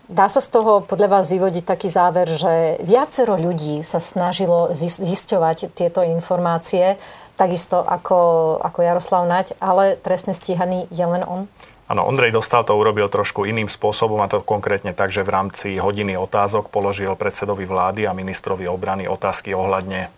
Dá 0.05 0.29
sa 0.29 0.37
z 0.37 0.53
toho 0.53 0.85
podľa 0.85 1.17
vás 1.17 1.33
vyvodiť 1.33 1.65
taký 1.65 1.89
záver, 1.89 2.29
že 2.29 2.77
viacero 2.85 3.33
ľudí 3.41 3.81
sa 3.81 3.97
snažilo 3.97 4.69
zisťovať 4.77 5.73
tieto 5.73 6.05
informácie, 6.05 7.01
takisto 7.33 7.81
ako, 7.81 8.61
ako 8.61 8.79
Jaroslav 8.85 9.25
Naď, 9.25 9.57
ale 9.57 9.97
trestne 9.97 10.37
stíhaný 10.37 10.85
je 10.93 11.05
len 11.05 11.25
on? 11.25 11.49
Áno, 11.85 12.01
Ondrej 12.05 12.33
Dostal 12.33 12.65
to 12.65 12.73
urobil 12.77 13.05
trošku 13.09 13.45
iným 13.45 13.69
spôsobom 13.69 14.17
a 14.21 14.29
to 14.29 14.41
konkrétne 14.41 14.93
tak, 14.93 15.13
že 15.13 15.21
v 15.21 15.33
rámci 15.33 15.77
hodiny 15.77 16.17
otázok 16.17 16.73
položil 16.73 17.13
predsedovi 17.13 17.65
vlády 17.69 18.09
a 18.09 18.17
ministrovi 18.17 18.65
obrany 18.65 19.05
otázky 19.05 19.53
ohľadne 19.53 20.05
e, 20.05 20.09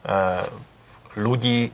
ľudí 1.19 1.71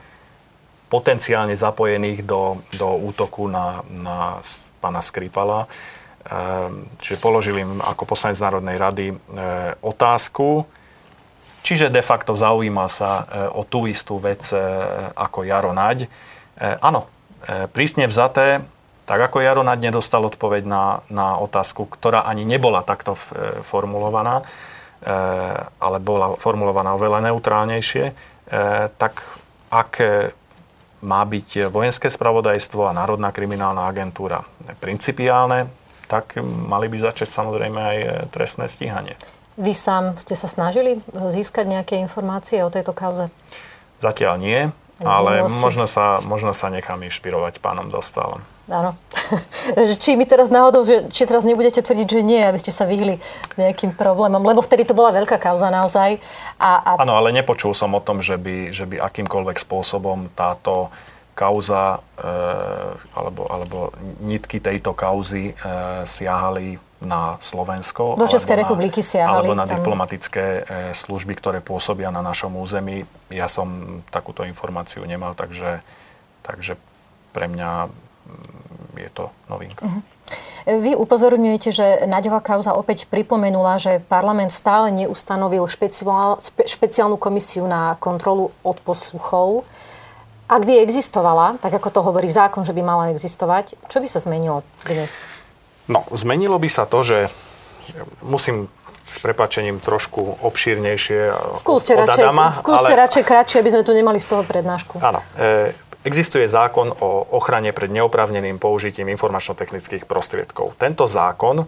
potenciálne 0.89 1.53
zapojených 1.53 2.25
do, 2.25 2.62
do 2.74 2.89
útoku 3.05 3.46
na, 3.50 3.86
na 3.89 4.38
pána 4.82 5.01
Skripala. 5.01 5.65
E, 6.24 6.39
čiže 7.03 7.20
položil 7.20 7.60
im 7.60 7.84
ako 7.84 8.08
poslanec 8.08 8.39
Národnej 8.39 8.77
rady 8.80 9.06
e, 9.12 9.15
otázku, 9.84 10.63
čiže 11.60 11.92
de 11.92 12.00
facto 12.00 12.32
zaujíma 12.32 12.88
sa 12.88 13.12
e, 13.12 13.24
o 13.60 13.68
tú 13.68 13.92
istú 13.92 14.24
vec 14.24 14.39
e, 14.56 14.60
ako 15.20 15.44
Jaro 15.44 15.75
Naď. 15.75 16.08
Áno, 16.86 17.10
prísne 17.74 18.06
vzaté, 18.06 18.62
tak 19.10 19.20
ako 19.20 19.42
Jaro 19.42 19.65
Naď 19.65 19.89
nedostal 19.89 20.22
odpoveď 20.22 20.63
na, 20.70 21.01
na 21.10 21.42
otázku, 21.42 21.89
ktorá 21.89 22.24
ani 22.30 22.46
nebola 22.46 22.86
takto 22.86 23.18
formulovaná, 23.65 24.46
ale 25.82 25.98
bola 25.98 26.38
formulovaná 26.38 26.94
oveľa 26.94 27.25
neutrálnejšie, 27.25 28.06
tak 29.01 29.25
ak 29.74 29.92
má 31.01 31.22
byť 31.25 31.74
vojenské 31.74 32.08
spravodajstvo 32.13 32.86
a 32.86 32.96
Národná 32.96 33.34
kriminálna 33.34 33.89
agentúra 33.89 34.46
principiálne, 34.77 35.74
tak 36.13 36.38
mali 36.46 36.86
by 36.93 37.10
začať 37.10 37.34
samozrejme 37.34 37.79
aj 37.82 37.98
trestné 38.29 38.70
stíhanie. 38.70 39.17
Vy 39.58 39.74
sám 39.74 40.13
ste 40.22 40.38
sa 40.38 40.46
snažili 40.46 41.01
získať 41.10 41.65
nejaké 41.65 41.98
informácie 41.98 42.62
o 42.62 42.70
tejto 42.70 42.93
kauze? 42.93 43.34
Zatiaľ 43.98 44.38
nie, 44.38 44.60
ale 45.01 45.50
možno 45.50 45.89
sa, 45.89 46.22
možno 46.22 46.53
sa 46.53 46.70
nechám 46.70 47.01
inšpirovať 47.01 47.58
pánom 47.58 47.89
Dostalom. 47.89 48.46
Áno. 48.70 48.96
či 50.03 50.15
mi 50.15 50.24
teraz 50.24 50.53
náhodou, 50.53 50.86
že, 50.86 51.10
či 51.10 51.25
teraz 51.25 51.43
nebudete 51.43 51.82
tvrdiť, 51.82 52.08
že 52.08 52.22
nie, 52.22 52.39
aby 52.39 52.62
ste 52.62 52.70
sa 52.72 52.86
vyhli 52.86 53.20
nejakým 53.60 53.98
problémom, 53.98 54.39
lebo 54.39 54.63
vtedy 54.63 54.88
to 54.88 54.96
bola 54.96 55.12
veľká 55.12 55.36
kauza 55.41 55.67
naozaj. 55.74 56.22
A, 56.62 56.96
a... 56.96 57.03
Áno, 57.03 57.17
ale 57.17 57.36
nepočul 57.36 57.75
som 57.75 57.91
o 57.98 58.01
tom, 58.01 58.24
že 58.24 58.39
by, 58.39 58.72
že 58.72 58.86
by 58.88 59.01
akýmkoľvek 59.01 59.58
spôsobom 59.60 60.32
táto 60.32 60.93
kauza 61.34 62.00
e, 62.18 62.30
alebo, 63.18 63.50
alebo 63.50 63.78
nitky 64.22 64.62
tejto 64.62 64.94
kauzy 64.94 65.52
e, 65.52 65.54
siahali 66.06 66.78
na 67.04 67.36
Slovensko. 67.44 68.16
Do 68.16 68.32
Českej 68.32 68.63
republiky 68.63 69.04
siahali. 69.04 69.44
Alebo 69.44 69.54
na 69.58 69.68
tam. 69.68 69.82
diplomatické 69.82 70.46
e, 70.46 70.62
služby, 70.96 71.36
ktoré 71.36 71.60
pôsobia 71.60 72.13
na 72.13 72.24
našom 72.24 72.56
území. 72.56 73.04
Ja 73.28 73.52
som 73.52 74.00
takúto 74.08 74.48
informáciu 74.48 75.04
nemal, 75.04 75.36
takže, 75.36 75.84
takže 76.46 76.80
pre 77.36 77.52
mňa 77.52 77.92
je 78.96 79.10
to 79.12 79.34
novinka. 79.50 79.84
Uh-huh. 79.84 80.02
Vy 80.63 80.96
upozorňujete, 80.96 81.70
že 81.75 81.86
Naďová 82.08 82.40
kauza 82.40 82.72
opäť 82.72 83.04
pripomenula, 83.12 83.75
že 83.84 84.00
parlament 84.00 84.56
stále 84.56 84.96
neustanovil 84.96 85.68
špeciál, 85.68 86.40
špe, 86.40 86.63
špeciálnu 86.63 87.20
komisiu 87.20 87.68
na 87.68 88.00
kontrolu 88.00 88.56
odposluchov. 88.63 89.68
Ak 90.53 90.69
by 90.69 90.86
existovala, 90.86 91.57
tak 91.57 91.74
ako 91.74 91.89
to 91.89 92.00
hovorí 92.05 92.29
zákon, 92.29 92.62
že 92.62 92.77
by 92.77 92.86
mala 92.86 93.10
existovať, 93.10 93.74
čo 93.89 93.98
by 93.98 94.05
sa 94.05 94.22
zmenilo 94.22 94.62
dnes? 94.86 95.17
No, 95.89 96.05
zmenilo 96.13 96.62
by 96.62 96.69
sa 96.69 96.86
to, 96.86 97.01
že 97.01 97.33
musím 98.22 98.69
s 99.03 99.17
prepačením 99.17 99.81
trošku 99.81 100.45
obšírnejšie 100.45 101.33
skúste 101.57 101.98
od 101.98 102.05
radšej, 102.05 102.24
Adama. 102.24 102.53
Skúste 102.53 102.93
ale... 102.93 103.01
radšej 103.01 103.24
kratšie, 103.25 103.57
aby 103.65 103.69
sme 103.74 103.83
tu 103.83 103.91
nemali 103.98 104.22
z 104.22 104.27
toho 104.29 104.45
prednášku. 104.45 105.01
Áno. 105.01 105.25
E, 105.36 105.74
Existuje 106.03 106.43
zákon 106.51 106.91
o 107.00 107.31
ochrane 107.31 107.72
pred 107.72 107.88
neoprávneným 107.88 108.60
použitím 108.60 109.07
informačno-technických 109.15 110.03
prostriedkov. 110.03 110.75
Tento 110.75 111.07
zákon 111.07 111.63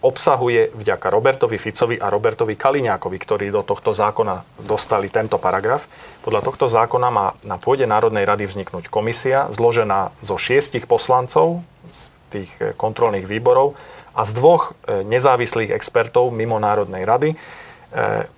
obsahuje 0.00 0.72
vďaka 0.72 1.12
Robertovi 1.12 1.60
Ficovi 1.60 1.96
a 2.00 2.08
Robertovi 2.08 2.56
Kaliňákovi, 2.56 3.18
ktorí 3.20 3.46
do 3.52 3.60
tohto 3.60 3.92
zákona 3.92 4.64
dostali 4.64 5.12
tento 5.12 5.36
paragraf. 5.36 5.84
Podľa 6.24 6.40
tohto 6.40 6.66
zákona 6.72 7.08
má 7.12 7.26
na 7.44 7.60
pôde 7.60 7.84
Národnej 7.84 8.24
rady 8.24 8.48
vzniknúť 8.48 8.88
komisia 8.88 9.48
zložená 9.52 10.12
zo 10.24 10.40
šiestich 10.40 10.88
poslancov 10.88 11.60
z 11.88 11.98
tých 12.32 12.50
eh, 12.60 12.72
kontrolných 12.72 13.28
výborov 13.28 13.76
a 14.16 14.24
z 14.24 14.32
dvoch 14.36 14.72
eh, 14.88 15.04
nezávislých 15.04 15.72
expertov 15.76 16.32
mimo 16.32 16.56
Národnej 16.56 17.04
rady 17.04 17.36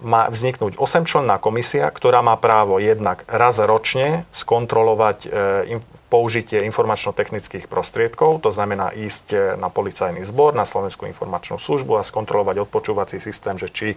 má 0.01 0.33
vzniknúť 0.33 0.81
8-členná 0.81 1.37
komisia, 1.37 1.93
ktorá 1.93 2.25
má 2.25 2.41
právo 2.41 2.81
jednak 2.81 3.21
raz 3.29 3.61
ročne 3.61 4.25
skontrolovať 4.33 5.19
e, 5.29 5.77
použitie 6.09 6.65
informačno-technických 6.65 7.69
prostriedkov, 7.69 8.41
to 8.41 8.49
znamená 8.49 8.97
ísť 8.97 9.27
e, 9.33 9.37
na 9.61 9.69
policajný 9.69 10.25
zbor, 10.25 10.57
na 10.57 10.65
Slovenskú 10.65 11.05
informačnú 11.05 11.61
službu 11.61 12.01
a 12.01 12.05
skontrolovať 12.05 12.65
odpočúvací 12.65 13.21
systém, 13.21 13.61
že 13.61 13.69
či 13.69 13.89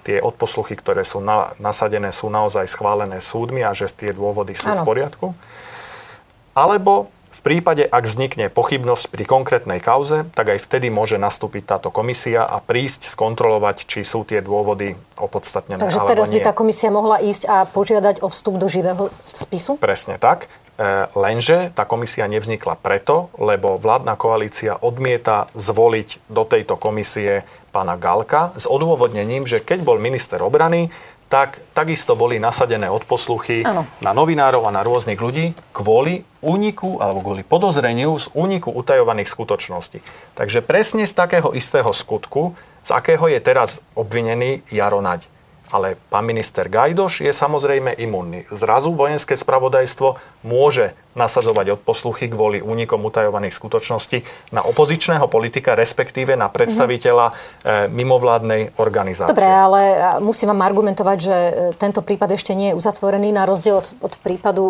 tie 0.00 0.16
odposluchy, 0.16 0.80
ktoré 0.80 1.04
sú 1.04 1.20
na, 1.20 1.52
nasadené, 1.60 2.08
sú 2.08 2.32
naozaj 2.32 2.64
schválené 2.72 3.20
súdmi 3.20 3.60
a 3.68 3.76
že 3.76 3.92
tie 3.92 4.16
dôvody 4.16 4.56
sú 4.56 4.72
ano. 4.72 4.80
v 4.80 4.88
poriadku. 4.88 5.26
Alebo 6.56 7.12
prípade, 7.42 7.82
ak 7.84 8.04
vznikne 8.06 8.46
pochybnosť 8.48 9.10
pri 9.10 9.24
konkrétnej 9.26 9.80
kauze, 9.82 10.24
tak 10.32 10.56
aj 10.56 10.58
vtedy 10.62 10.88
môže 10.88 11.18
nastúpiť 11.18 11.76
táto 11.76 11.90
komisia 11.90 12.46
a 12.46 12.62
prísť 12.62 13.10
skontrolovať, 13.10 13.84
či 13.84 14.06
sú 14.06 14.22
tie 14.22 14.40
dôvody 14.40 14.94
opodstatnené 15.18 15.82
Takže 15.82 16.06
teraz 16.06 16.30
by 16.30 16.40
tá 16.40 16.54
komisia 16.54 16.88
mohla 16.94 17.18
ísť 17.18 17.42
a 17.50 17.66
požiadať 17.66 18.22
o 18.22 18.30
vstup 18.30 18.56
do 18.56 18.70
živého 18.70 19.10
spisu? 19.20 19.76
Presne 19.76 20.16
tak. 20.16 20.46
E, 20.72 21.06
lenže 21.12 21.68
tá 21.76 21.84
komisia 21.84 22.24
nevznikla 22.24 22.80
preto, 22.80 23.28
lebo 23.36 23.76
vládna 23.76 24.16
koalícia 24.16 24.72
odmieta 24.80 25.52
zvoliť 25.52 26.32
do 26.32 26.48
tejto 26.48 26.80
komisie 26.80 27.44
pána 27.72 28.00
Galka 28.00 28.56
s 28.56 28.64
odôvodnením, 28.64 29.44
že 29.44 29.60
keď 29.60 29.84
bol 29.84 30.00
minister 30.00 30.40
obrany, 30.40 30.88
tak 31.32 31.64
takisto 31.72 32.12
boli 32.12 32.36
nasadené 32.36 32.92
odposluchy 32.92 33.64
ano. 33.64 33.88
na 34.04 34.12
novinárov 34.12 34.68
a 34.68 34.74
na 34.76 34.84
rôznych 34.84 35.16
ľudí 35.16 35.56
kvôli 35.72 36.28
úniku 36.44 37.00
alebo 37.00 37.24
kvôli 37.24 37.40
podozreniu 37.40 38.12
z 38.20 38.28
úniku 38.36 38.68
utajovaných 38.68 39.32
skutočností. 39.32 40.04
Takže 40.36 40.60
presne 40.60 41.08
z 41.08 41.16
takého 41.16 41.56
istého 41.56 41.88
skutku, 41.96 42.52
z 42.84 42.90
akého 42.92 43.32
je 43.32 43.40
teraz 43.40 43.80
obvinený 43.96 44.60
Jaro 44.68 45.00
Naď. 45.00 45.24
Ale 45.72 45.96
pán 46.12 46.28
minister 46.28 46.68
Gajdoš 46.68 47.24
je 47.24 47.32
samozrejme 47.32 47.96
imunný. 47.96 48.44
Zrazu 48.52 48.92
vojenské 48.92 49.32
spravodajstvo 49.32 50.20
môže 50.44 50.92
nasadzovať 51.12 51.76
od 51.76 51.80
posluchy 51.84 52.28
kvôli 52.32 52.64
únikom 52.64 53.00
utajovaných 53.04 53.52
skutočností 53.52 54.24
na 54.52 54.64
opozičného 54.64 55.28
politika, 55.28 55.76
respektíve 55.76 56.34
na 56.34 56.48
predstaviteľa 56.48 57.26
mm-hmm. 57.32 57.88
mimovládnej 57.92 58.62
organizácie. 58.80 59.36
Dobre, 59.36 59.48
ale 59.48 59.80
musím 60.24 60.52
vám 60.56 60.64
argumentovať, 60.64 61.16
že 61.20 61.36
e, 61.36 61.52
tento 61.76 62.00
prípad 62.00 62.34
ešte 62.34 62.56
nie 62.56 62.72
je 62.72 62.78
uzatvorený 62.80 63.32
na 63.32 63.44
rozdiel 63.44 63.84
od, 63.84 63.88
od 64.00 64.14
prípadu 64.20 64.64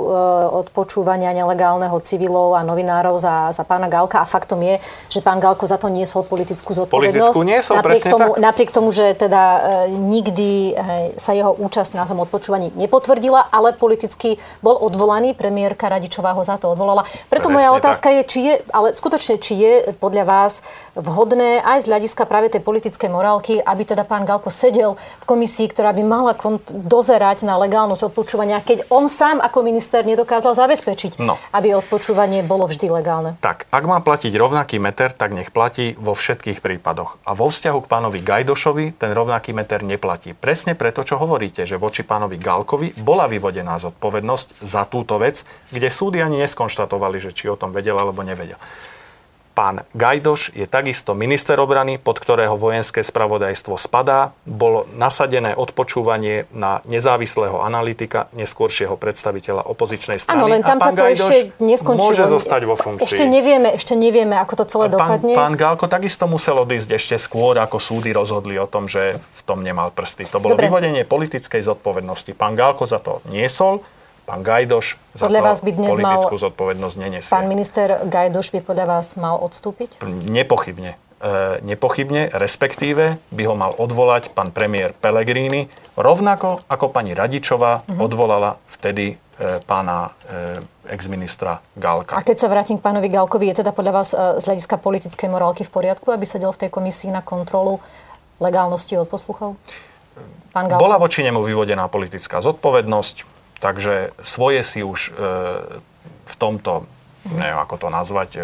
od 0.52 0.68
počúvania 0.74 1.30
nelegálneho 1.32 1.94
civilov 2.02 2.58
a 2.58 2.66
novinárov 2.66 3.16
za, 3.16 3.54
za 3.54 3.62
pána 3.62 3.86
Galka. 3.86 4.20
A 4.20 4.26
faktom 4.26 4.60
je, 4.60 4.82
že 5.08 5.22
pán 5.22 5.38
Galko 5.38 5.64
za 5.64 5.78
to 5.78 5.86
niesol 5.88 6.26
politickú 6.26 6.74
zodpovednosť. 6.74 7.32
Politickú 7.32 7.42
niesol, 7.46 7.74
napriek 7.78 8.02
tomu, 8.04 8.30
tak. 8.34 8.42
Napriek 8.42 8.70
tomu, 8.74 8.88
že 8.90 9.06
teda 9.14 9.42
nikdy 9.88 10.76
sa 11.16 11.32
jeho 11.32 11.54
účasť 11.54 11.94
na 11.94 12.04
tom 12.04 12.20
odpočúvaní 12.24 12.74
nepotvrdila, 12.74 13.48
ale 13.52 13.72
politicky 13.76 14.40
bol 14.64 14.76
odvolaný. 14.80 15.32
Premiérka 15.36 15.88
Radičová 15.88 16.31
ho 16.32 16.42
za 16.44 16.56
to 16.56 16.72
odvolala. 16.72 17.04
Preto 17.28 17.48
Presne 17.48 17.56
moja 17.60 17.70
otázka 17.76 18.08
tak. 18.08 18.16
je, 18.16 18.22
či 18.28 18.38
je, 18.44 18.54
ale 18.72 18.88
skutočne, 18.96 19.34
či 19.38 19.52
je 19.56 19.72
podľa 19.96 20.24
vás 20.24 20.52
vhodné 20.96 21.60
aj 21.64 21.84
z 21.84 21.88
hľadiska 21.88 22.24
práve 22.24 22.48
tej 22.52 22.64
politickej 22.64 23.08
morálky, 23.12 23.60
aby 23.60 23.82
teda 23.84 24.04
pán 24.08 24.24
Galko 24.24 24.48
sedel 24.48 24.96
v 25.20 25.24
komisii, 25.28 25.68
ktorá 25.68 25.92
by 25.92 26.02
mala 26.04 26.32
kont- 26.32 26.68
dozerať 26.72 27.44
na 27.44 27.56
legálnosť 27.60 28.12
odpočúvania, 28.12 28.64
keď 28.64 28.88
on 28.88 29.08
sám 29.08 29.40
ako 29.44 29.60
minister 29.60 30.04
nedokázal 30.04 30.56
zabezpečiť, 30.56 31.20
no. 31.20 31.36
aby 31.52 31.76
odpočúvanie 31.76 32.40
bolo 32.46 32.64
vždy 32.64 32.88
legálne. 32.88 33.36
Tak, 33.44 33.68
ak 33.68 33.84
má 33.84 34.00
platiť 34.00 34.32
rovnaký 34.32 34.80
meter, 34.80 35.12
tak 35.12 35.36
nech 35.36 35.52
platí 35.52 35.98
vo 36.00 36.16
všetkých 36.16 36.64
prípadoch. 36.64 37.20
A 37.26 37.36
vo 37.36 37.52
vzťahu 37.52 37.78
k 37.84 37.90
pánovi 37.90 38.18
Gajdošovi 38.22 38.96
ten 38.96 39.12
rovnaký 39.12 39.52
meter 39.52 39.84
neplatí. 39.84 40.32
Presne 40.32 40.78
preto, 40.78 41.04
čo 41.04 41.18
hovoríte, 41.18 41.66
že 41.68 41.76
voči 41.76 42.06
pánovi 42.06 42.38
Galkovi 42.38 42.94
bola 42.96 43.26
vyvodená 43.26 43.76
zodpovednosť 43.82 44.62
za 44.62 44.86
túto 44.86 45.18
vec, 45.18 45.42
kde 45.74 45.90
súdy 45.90 46.21
ani 46.22 46.40
neskonštatovali, 46.40 47.18
že 47.18 47.34
či 47.34 47.50
o 47.50 47.58
tom 47.58 47.74
vedel 47.74 47.98
alebo 47.98 48.22
nevedel. 48.22 48.56
Pán 49.52 49.84
Gajdoš 49.92 50.56
je 50.56 50.64
takisto 50.64 51.12
minister 51.12 51.60
obrany, 51.60 52.00
pod 52.00 52.16
ktorého 52.16 52.56
vojenské 52.56 53.04
spravodajstvo 53.04 53.76
spadá. 53.76 54.32
Bolo 54.48 54.88
nasadené 54.96 55.52
odpočúvanie 55.52 56.48
na 56.56 56.80
nezávislého 56.88 57.60
analytika, 57.60 58.32
neskôršieho 58.32 58.96
predstaviteľa 58.96 59.68
opozičnej 59.68 60.16
strany. 60.16 60.40
Áno, 60.40 60.48
len 60.48 60.64
tam 60.64 60.80
sa 60.80 60.96
to 60.96 61.04
Gajdoš 61.04 61.28
ešte 61.28 61.40
neskončilo. 61.60 62.08
Môže 62.08 62.24
zostať 62.32 62.62
vo 62.64 62.80
funkcii. 62.80 63.04
Ešte 63.04 63.28
nevieme, 63.28 63.76
ešte 63.76 63.92
nevieme, 63.92 64.40
ako 64.40 64.52
to 64.56 64.64
celé 64.64 64.88
pán, 64.88 65.20
dopadne. 65.20 65.32
Pán 65.36 65.54
Gálko 65.60 65.84
takisto 65.84 66.24
musel 66.24 66.56
odísť 66.56 66.96
ešte 66.96 67.16
skôr, 67.20 67.60
ako 67.60 67.76
súdy 67.76 68.08
rozhodli 68.08 68.56
o 68.56 68.64
tom, 68.64 68.88
že 68.88 69.20
v 69.20 69.40
tom 69.44 69.60
nemal 69.60 69.92
prsty. 69.92 70.32
To 70.32 70.40
bolo 70.40 70.56
Dobre. 70.56 70.72
vyvodenie 70.72 71.04
politickej 71.04 71.60
zodpovednosti. 71.60 72.32
Pán 72.32 72.56
Gálko 72.56 72.88
za 72.88 73.04
to 73.04 73.20
niesol, 73.28 73.84
pán 74.22 74.40
Gajdoš 74.40 74.96
za 75.12 75.26
Podľa 75.26 75.40
to 75.40 75.46
vás 75.46 75.58
by 75.60 75.70
dnes 75.72 75.90
politickú 75.90 76.34
mal- 76.34 76.44
zodpovednosť 76.44 76.96
nenesie. 76.96 77.28
Pán 77.28 77.46
minister 77.46 77.88
Gajdoš 78.02 78.46
by 78.50 78.60
podľa 78.62 78.86
vás 78.88 79.06
mal 79.14 79.36
odstúpiť? 79.38 80.00
Nepochybne. 80.22 80.94
E, 81.18 81.30
nepochybne, 81.60 82.30
respektíve 82.30 83.18
by 83.28 83.42
ho 83.44 83.54
mal 83.54 83.72
odvolať 83.72 84.30
pán 84.30 84.50
premiér 84.50 84.90
Pellegrini, 84.92 85.66
rovnako 85.94 86.66
ako 86.66 86.86
pani 86.88 87.12
Radičová 87.12 87.84
Mhm. 87.84 87.98
odvolala 88.00 88.50
vtedy 88.68 89.14
e, 89.14 89.16
pána 89.60 90.10
e, 90.20 90.58
exministra 90.88 91.62
Galka. 91.72 92.14
A 92.14 92.22
keď 92.22 92.36
sa 92.36 92.46
vrátim 92.46 92.74
k 92.74 92.82
pánovi 92.82 93.06
Galkovi, 93.06 93.48
je 93.48 93.58
teda 93.58 93.70
podľa 93.70 93.92
vás 93.94 94.08
e, 94.10 94.38
z 94.38 94.44
hľadiska 94.44 94.76
politickej 94.76 95.28
morálky 95.28 95.62
v 95.62 95.70
poriadku, 95.70 96.10
aby 96.10 96.22
sedel 96.24 96.50
v 96.50 96.66
tej 96.66 96.70
komisii 96.70 97.10
na 97.10 97.20
kontrolu 97.20 97.78
legálnosti 98.38 98.94
od 98.94 99.06
posluchov? 99.06 99.54
Pán 100.50 100.68
Galko? 100.68 100.82
Bola 100.82 100.96
voči 100.96 101.22
nemu 101.22 101.40
vyvodená 101.40 101.86
politická 101.86 102.38
zodpovednosť, 102.38 103.31
takže 103.62 104.10
svoje 104.26 104.66
si 104.66 104.82
už 104.82 105.00
e, 105.06 105.10
v 106.26 106.34
tomto, 106.34 106.90
neviem 107.30 107.62
ako 107.62 107.86
to 107.86 107.88
nazvať, 107.94 108.30
e, 108.34 108.40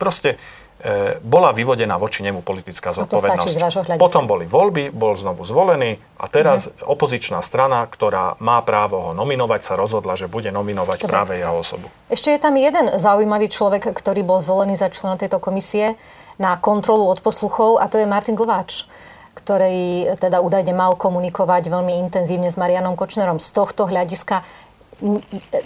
proste 0.00 0.40
e, 0.80 1.20
bola 1.20 1.52
vyvodená 1.52 2.00
voči 2.00 2.24
nemu 2.24 2.40
politická 2.40 2.96
No 2.96 3.04
zodpovednosť. 3.04 3.52
hľadiska. 3.60 4.00
Potom 4.00 4.24
boli 4.24 4.48
voľby, 4.48 4.88
bol 4.88 5.12
znovu 5.12 5.44
zvolený 5.44 6.00
a 6.16 6.24
teraz 6.32 6.72
opozičná 6.80 7.44
strana, 7.44 7.84
ktorá 7.84 8.40
má 8.40 8.64
právo 8.64 8.96
ho 9.04 9.10
nominovať, 9.12 9.60
sa 9.60 9.74
rozhodla, 9.76 10.16
že 10.16 10.24
bude 10.24 10.48
nominovať 10.48 11.04
Dobre. 11.04 11.12
práve 11.12 11.32
jeho 11.36 11.52
osobu. 11.52 11.92
Ešte 12.08 12.32
je 12.32 12.40
tam 12.40 12.56
jeden 12.56 12.96
zaujímavý 12.96 13.52
človek, 13.52 13.92
ktorý 13.92 14.24
bol 14.24 14.40
zvolený 14.40 14.72
za 14.80 14.88
člena 14.88 15.20
tejto 15.20 15.36
komisie 15.36 16.00
na 16.40 16.56
kontrolu 16.56 17.12
od 17.12 17.20
posluchov 17.20 17.76
a 17.78 17.86
to 17.92 18.00
je 18.00 18.08
Martin 18.08 18.34
Glváč 18.34 18.88
ktorý 19.34 20.14
teda 20.16 20.40
údajne 20.40 20.72
mal 20.72 20.94
komunikovať 20.94 21.68
veľmi 21.68 21.98
intenzívne 22.06 22.48
s 22.48 22.56
Marianom 22.56 22.94
Kočnerom. 22.94 23.42
Z 23.42 23.50
tohto 23.52 23.86
hľadiska 23.90 24.46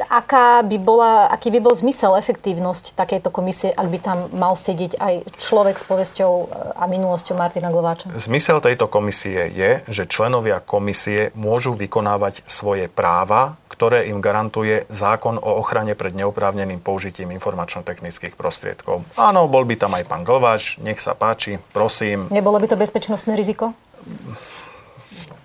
aká 0.09 0.65
by 0.65 0.77
bola, 0.81 1.29
aký 1.29 1.53
by 1.53 1.61
bol 1.61 1.75
zmysel, 1.77 2.17
efektívnosť 2.17 2.97
takejto 2.97 3.29
komisie, 3.29 3.71
ak 3.71 3.87
by 3.87 3.99
tam 4.01 4.19
mal 4.33 4.57
sedieť 4.57 4.97
aj 4.97 5.15
človek 5.37 5.77
s 5.77 5.85
povesťou 5.85 6.33
e, 6.33 6.45
a 6.75 6.85
minulosťou 6.89 7.37
Martina 7.37 7.69
Glováča? 7.69 8.09
Zmysel 8.17 8.65
tejto 8.65 8.89
komisie 8.89 9.53
je, 9.53 9.85
že 9.87 10.09
členovia 10.09 10.65
komisie 10.65 11.31
môžu 11.37 11.77
vykonávať 11.77 12.43
svoje 12.49 12.89
práva, 12.89 13.61
ktoré 13.79 14.11
im 14.11 14.19
garantuje 14.19 14.91
zákon 14.91 15.39
o 15.39 15.63
ochrane 15.63 15.95
pred 15.95 16.11
neoprávneným 16.11 16.83
použitím 16.83 17.31
informačno-technických 17.31 18.35
prostriedkov. 18.35 19.07
Áno, 19.15 19.47
bol 19.47 19.63
by 19.63 19.79
tam 19.79 19.95
aj 19.95 20.03
pán 20.03 20.27
Glváč, 20.27 20.83
nech 20.83 20.99
sa 20.99 21.15
páči, 21.15 21.63
prosím. 21.71 22.27
Nebolo 22.35 22.59
by 22.59 22.75
to 22.75 22.75
bezpečnostné 22.75 23.39
riziko? 23.39 23.79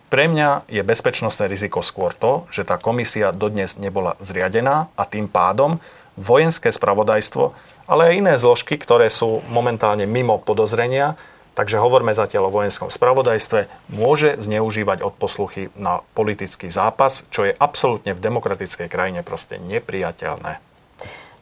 Pre 0.10 0.26
mňa 0.26 0.66
je 0.66 0.82
bezpečnostné 0.82 1.46
riziko 1.46 1.86
skôr 1.86 2.18
to, 2.18 2.50
že 2.50 2.66
tá 2.66 2.82
komisia 2.82 3.30
dodnes 3.30 3.78
nebola 3.78 4.18
zriadená 4.18 4.90
a 4.98 5.06
tým 5.06 5.30
pádom 5.30 5.78
vojenské 6.18 6.74
spravodajstvo, 6.74 7.54
ale 7.86 8.02
aj 8.10 8.18
iné 8.18 8.34
zložky, 8.34 8.82
ktoré 8.82 9.14
sú 9.14 9.46
momentálne 9.54 10.10
mimo 10.10 10.42
podozrenia, 10.42 11.14
takže 11.54 11.82
hovorme 11.82 12.14
zatiaľ 12.14 12.50
o 12.50 12.56
vojenskom 12.56 12.90
spravodajstve, 12.90 13.70
môže 13.94 14.38
zneužívať 14.42 15.06
odposluchy 15.06 15.70
na 15.78 16.02
politický 16.18 16.70
zápas, 16.70 17.26
čo 17.30 17.46
je 17.46 17.54
absolútne 17.54 18.18
v 18.18 18.24
demokratickej 18.24 18.88
krajine 18.90 19.22
proste 19.22 19.62
nepriateľné. 19.62 20.74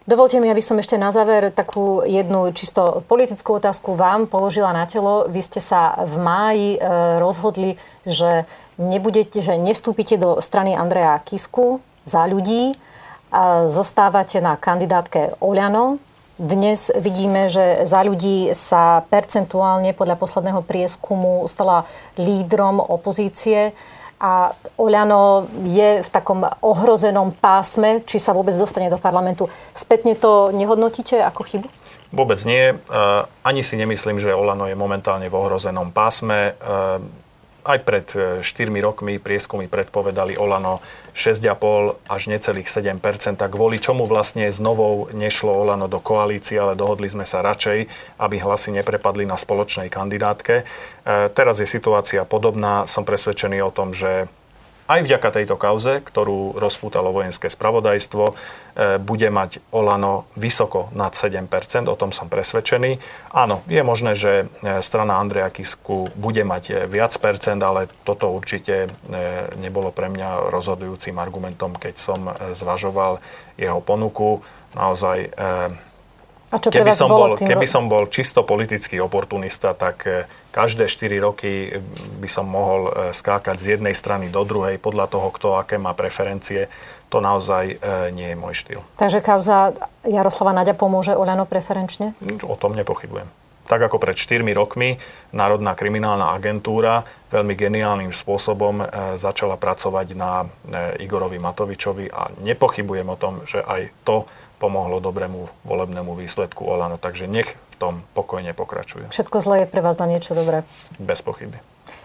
Dovolte 0.01 0.41
mi, 0.41 0.49
aby 0.49 0.65
som 0.65 0.81
ešte 0.81 0.97
na 0.97 1.13
záver 1.13 1.53
takú 1.53 2.01
jednu 2.01 2.49
čisto 2.57 3.05
politickú 3.05 3.61
otázku 3.61 3.93
vám 3.93 4.25
položila 4.25 4.73
na 4.73 4.89
telo. 4.89 5.29
Vy 5.29 5.45
ste 5.45 5.61
sa 5.61 5.93
v 6.01 6.17
máji 6.17 6.69
e, 6.75 6.79
rozhodli, 7.21 7.77
že, 8.01 8.49
nebudete, 8.81 9.45
že 9.45 9.61
nevstúpite 9.61 10.17
do 10.17 10.41
strany 10.41 10.73
Andreja 10.73 11.21
Kisku 11.21 11.85
za 12.01 12.25
ľudí 12.25 12.73
a 13.29 13.69
zostávate 13.69 14.41
na 14.41 14.57
kandidátke 14.57 15.37
Oľano. 15.37 16.01
Dnes 16.41 16.89
vidíme, 16.97 17.53
že 17.53 17.85
za 17.85 18.01
ľudí 18.01 18.49
sa 18.57 19.05
percentuálne 19.13 19.93
podľa 19.93 20.17
posledného 20.17 20.65
prieskumu 20.65 21.45
stala 21.45 21.85
lídrom 22.17 22.81
opozície 22.81 23.77
a 24.17 24.49
Oľano 24.73 25.45
je 25.69 26.01
v 26.01 26.09
takom 26.09 26.41
ohrozenom 26.65 27.29
pásme, 27.37 28.01
či 28.09 28.17
sa 28.17 28.33
vôbec 28.33 28.57
dostane 28.57 28.89
do 28.89 28.97
parlamentu. 28.97 29.53
Spätne 29.77 30.17
to 30.17 30.49
nehodnotíte 30.49 31.21
ako 31.21 31.45
chybu? 31.45 31.67
Vôbec 32.09 32.41
nie. 32.49 32.73
Ani 33.45 33.61
si 33.61 33.77
nemyslím, 33.77 34.17
že 34.17 34.33
Olano 34.33 34.65
je 34.65 34.73
momentálne 34.73 35.29
v 35.29 35.37
ohrozenom 35.37 35.93
pásme. 35.93 36.57
E, 37.61 37.71
Aj 37.71 37.79
pred 37.79 38.05
4 38.41 38.41
rokmi 38.81 39.21
prieskumy 39.21 39.69
predpovedali 39.69 40.35
Olano 40.41 40.81
6,5 41.13 42.09
až 42.09 42.21
necelých 42.27 42.67
7 42.67 42.97
kvôli 43.51 43.77
čomu 43.77 44.09
vlastne 44.09 44.49
s 44.49 44.57
novou 44.57 45.11
nešlo 45.13 45.53
Olano 45.53 45.85
do 45.85 46.01
koalície, 46.01 46.57
ale 46.57 46.73
dohodli 46.73 47.05
sme 47.05 47.27
sa 47.27 47.45
radšej, 47.45 47.85
aby 48.17 48.35
hlasy 48.41 48.73
neprepadli 48.73 49.29
na 49.29 49.37
spoločnej 49.37 49.93
kandidátke. 49.93 50.61
E, 50.61 51.29
Teraz 51.31 51.61
je 51.61 51.67
situácia 51.69 52.25
podobná. 52.25 52.89
Som 52.89 53.05
presvedčený 53.05 53.61
o 53.61 53.71
tom, 53.71 53.93
že 53.93 54.25
aj 54.91 55.07
vďaka 55.07 55.29
tejto 55.31 55.55
kauze, 55.55 56.03
ktorú 56.03 56.59
rozpútalo 56.59 57.15
vojenské 57.15 57.47
spravodajstvo, 57.47 58.23
e, 58.27 58.33
bude 58.99 59.31
mať 59.31 59.63
Olano 59.71 60.27
vysoko 60.35 60.91
nad 60.91 61.15
7%, 61.15 61.87
o 61.87 61.95
tom 61.95 62.11
som 62.11 62.27
presvedčený. 62.27 62.99
Áno, 63.31 63.63
je 63.71 63.81
možné, 63.87 64.19
že 64.19 64.51
e, 64.59 64.83
strana 64.83 65.23
Andreja 65.23 65.47
Kisku 65.47 66.11
bude 66.19 66.43
mať 66.43 66.63
e, 66.67 66.73
viac 66.91 67.15
percent, 67.23 67.63
ale 67.63 67.87
toto 68.03 68.27
určite 68.31 68.91
nebolo 69.61 69.93
pre 69.93 70.09
mňa 70.09 70.49
rozhodujúcim 70.51 71.15
argumentom, 71.21 71.77
keď 71.77 71.95
som 71.95 72.19
zvažoval 72.51 73.21
jeho 73.55 73.79
ponuku. 73.79 74.41
Naozaj 74.73 75.35
A 76.51 76.59
čo 76.59 76.67
Keby 76.67 76.91
som, 76.91 77.07
bol, 77.07 77.39
tým... 77.39 77.47
keby 77.47 77.63
som 77.63 77.87
bol 77.87 78.11
čisto 78.11 78.43
politický 78.43 78.99
oportunista, 78.99 79.71
tak 79.71 80.03
e, 80.03 80.27
každé 80.51 80.91
4 80.91 81.15
roky 81.23 81.71
by 82.19 82.27
som 82.27 82.43
mohol 82.43 82.91
e, 82.91 83.15
skákať 83.15 83.55
z 83.55 83.65
jednej 83.79 83.95
strany 83.95 84.27
do 84.27 84.43
druhej 84.43 84.75
podľa 84.75 85.07
toho, 85.07 85.31
kto 85.31 85.55
aké 85.55 85.79
má 85.79 85.95
preferencie. 85.95 86.67
To 87.07 87.23
naozaj 87.23 87.63
e, 87.71 87.75
nie 88.11 88.35
je 88.35 88.37
môj 88.37 88.53
štýl. 88.59 88.83
Takže 88.99 89.23
kauza 89.23 89.71
Jaroslava 90.03 90.51
Naďa 90.51 90.75
pomôže 90.75 91.15
Oľano 91.15 91.47
preferenčne? 91.47 92.19
O 92.43 92.59
tom 92.59 92.75
nepochybujem. 92.75 93.31
Tak 93.71 93.87
ako 93.87 94.03
pred 94.03 94.19
4 94.19 94.43
rokmi 94.51 94.99
Národná 95.31 95.71
kriminálna 95.79 96.35
agentúra 96.35 97.07
veľmi 97.31 97.55
geniálnym 97.55 98.11
spôsobom 98.11 98.83
začala 99.15 99.55
pracovať 99.55 100.07
na 100.11 100.43
Igorovi 100.99 101.39
Matovičovi 101.39 102.11
a 102.11 102.35
nepochybujem 102.43 103.07
o 103.07 103.15
tom, 103.15 103.47
že 103.47 103.63
aj 103.63 103.95
to 104.03 104.27
pomohlo 104.61 105.01
dobrému 105.01 105.49
volebnému 105.65 106.13
výsledku 106.13 106.61
Olano. 106.61 107.01
Takže 107.01 107.25
nech 107.25 107.49
v 107.49 107.75
tom 107.81 107.93
pokojne 108.13 108.53
pokračuje. 108.53 109.09
Všetko 109.09 109.41
zlé 109.41 109.65
je 109.65 109.71
pre 109.73 109.81
vás 109.81 109.97
na 109.97 110.05
niečo 110.05 110.37
dobré. 110.37 110.61
Bez 111.01 111.25
pochyby. 111.25 111.57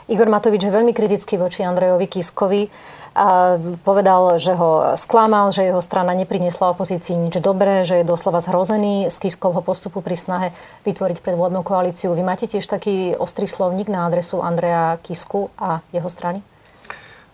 Igor 0.09 0.33
Matovič 0.33 0.65
je 0.65 0.73
veľmi 0.73 0.97
kritický 0.97 1.37
voči 1.37 1.61
Andrejovi 1.67 2.09
Kiskovi. 2.09 2.73
A 3.17 3.57
povedal, 3.81 4.37
že 4.37 4.53
ho 4.53 4.93
sklamal, 4.93 5.49
že 5.49 5.65
jeho 5.65 5.81
strana 5.81 6.13
nepriniesla 6.13 6.77
opozícii 6.77 7.17
nič 7.17 7.41
dobré, 7.41 7.81
že 7.89 8.05
je 8.05 8.05
doslova 8.05 8.45
zhrozený 8.45 9.09
z 9.09 9.17
Kiskovho 9.17 9.65
postupu 9.65 10.05
pri 10.05 10.21
snahe 10.21 10.49
vytvoriť 10.85 11.25
predvolebnú 11.25 11.65
koalíciu. 11.65 12.13
Vy 12.13 12.21
máte 12.21 12.45
tiež 12.45 12.69
taký 12.69 13.17
ostrý 13.17 13.49
slovník 13.49 13.89
na 13.89 14.05
adresu 14.05 14.45
Andreja 14.45 15.01
Kisku 15.01 15.49
a 15.57 15.81
jeho 15.97 16.13
strany? 16.13 16.45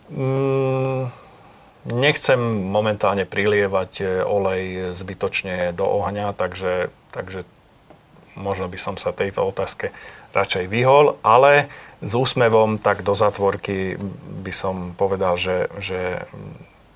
Mm, 0.07 1.11
nechcem 1.87 2.39
momentálne 2.63 3.27
prilievať 3.27 3.91
e, 3.99 4.05
olej 4.23 4.95
zbytočne 4.95 5.75
do 5.75 5.83
ohňa, 5.83 6.31
takže, 6.35 6.93
takže 7.11 7.43
možno 8.39 8.67
by 8.71 8.79
som 8.79 8.95
sa 8.95 9.13
tejto 9.13 9.43
otázke 9.43 9.91
radšej 10.33 10.65
vyhol, 10.65 11.21
ale 11.21 11.69
s 12.01 12.17
úsmevom 12.17 12.81
tak 12.81 13.05
do 13.05 13.13
zatvorky 13.13 13.95
by 14.43 14.53
som 14.53 14.97
povedal, 14.97 15.37
že, 15.37 15.69
že 15.77 16.25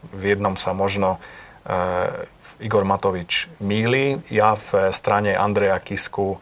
v 0.09 0.33
jednom 0.33 0.57
sa 0.57 0.73
možno 0.73 1.21
uh, 1.21 2.25
Igor 2.57 2.81
Matovič 2.81 3.45
míli. 3.61 4.17
Ja 4.33 4.57
v 4.57 4.89
strane 4.89 5.37
Andreja 5.37 5.77
Kisku 5.77 6.41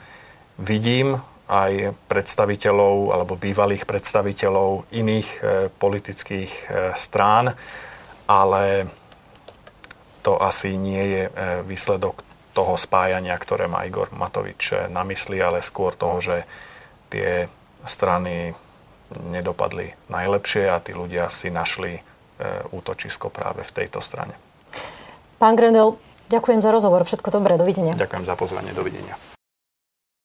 vidím 0.55 1.19
aj 1.45 1.93
predstaviteľov 2.09 3.13
alebo 3.13 3.37
bývalých 3.37 3.85
predstaviteľov 3.85 4.89
iných 4.89 5.29
e, 5.29 5.39
politických 5.69 6.51
e, 6.51 6.63
strán, 6.97 7.53
ale 8.25 8.89
to 10.25 10.37
asi 10.41 10.73
nie 10.73 11.03
je 11.05 11.23
e, 11.29 11.31
výsledok 11.63 12.25
toho 12.55 12.73
spájania, 12.79 13.35
ktoré 13.37 13.67
má 13.67 13.83
Igor 13.83 14.09
Matovič 14.15 14.89
na 14.89 15.03
mysli, 15.05 15.43
ale 15.43 15.59
skôr 15.61 15.93
toho, 15.93 16.17
že 16.23 16.47
tie 17.11 17.45
strany 17.85 18.55
nedopadli 19.29 19.93
najlepšie 20.09 20.65
a 20.71 20.81
tí 20.81 20.97
ľudia 20.97 21.29
si 21.29 21.53
našli 21.53 21.93
e, 21.93 22.01
útočisko 22.73 23.29
práve 23.29 23.61
v 23.61 23.71
tejto 23.75 24.01
strane. 24.01 24.33
Pán 25.37 25.53
Grendel, 25.59 25.99
ďakujem 26.31 26.63
za 26.63 26.73
rozhovor. 26.73 27.05
Všetko 27.05 27.29
dobré. 27.29 27.59
Dovidenia. 27.59 27.93
Ďakujem 27.93 28.25
za 28.25 28.35
pozvanie. 28.39 28.71
Dovidenia. 28.73 29.34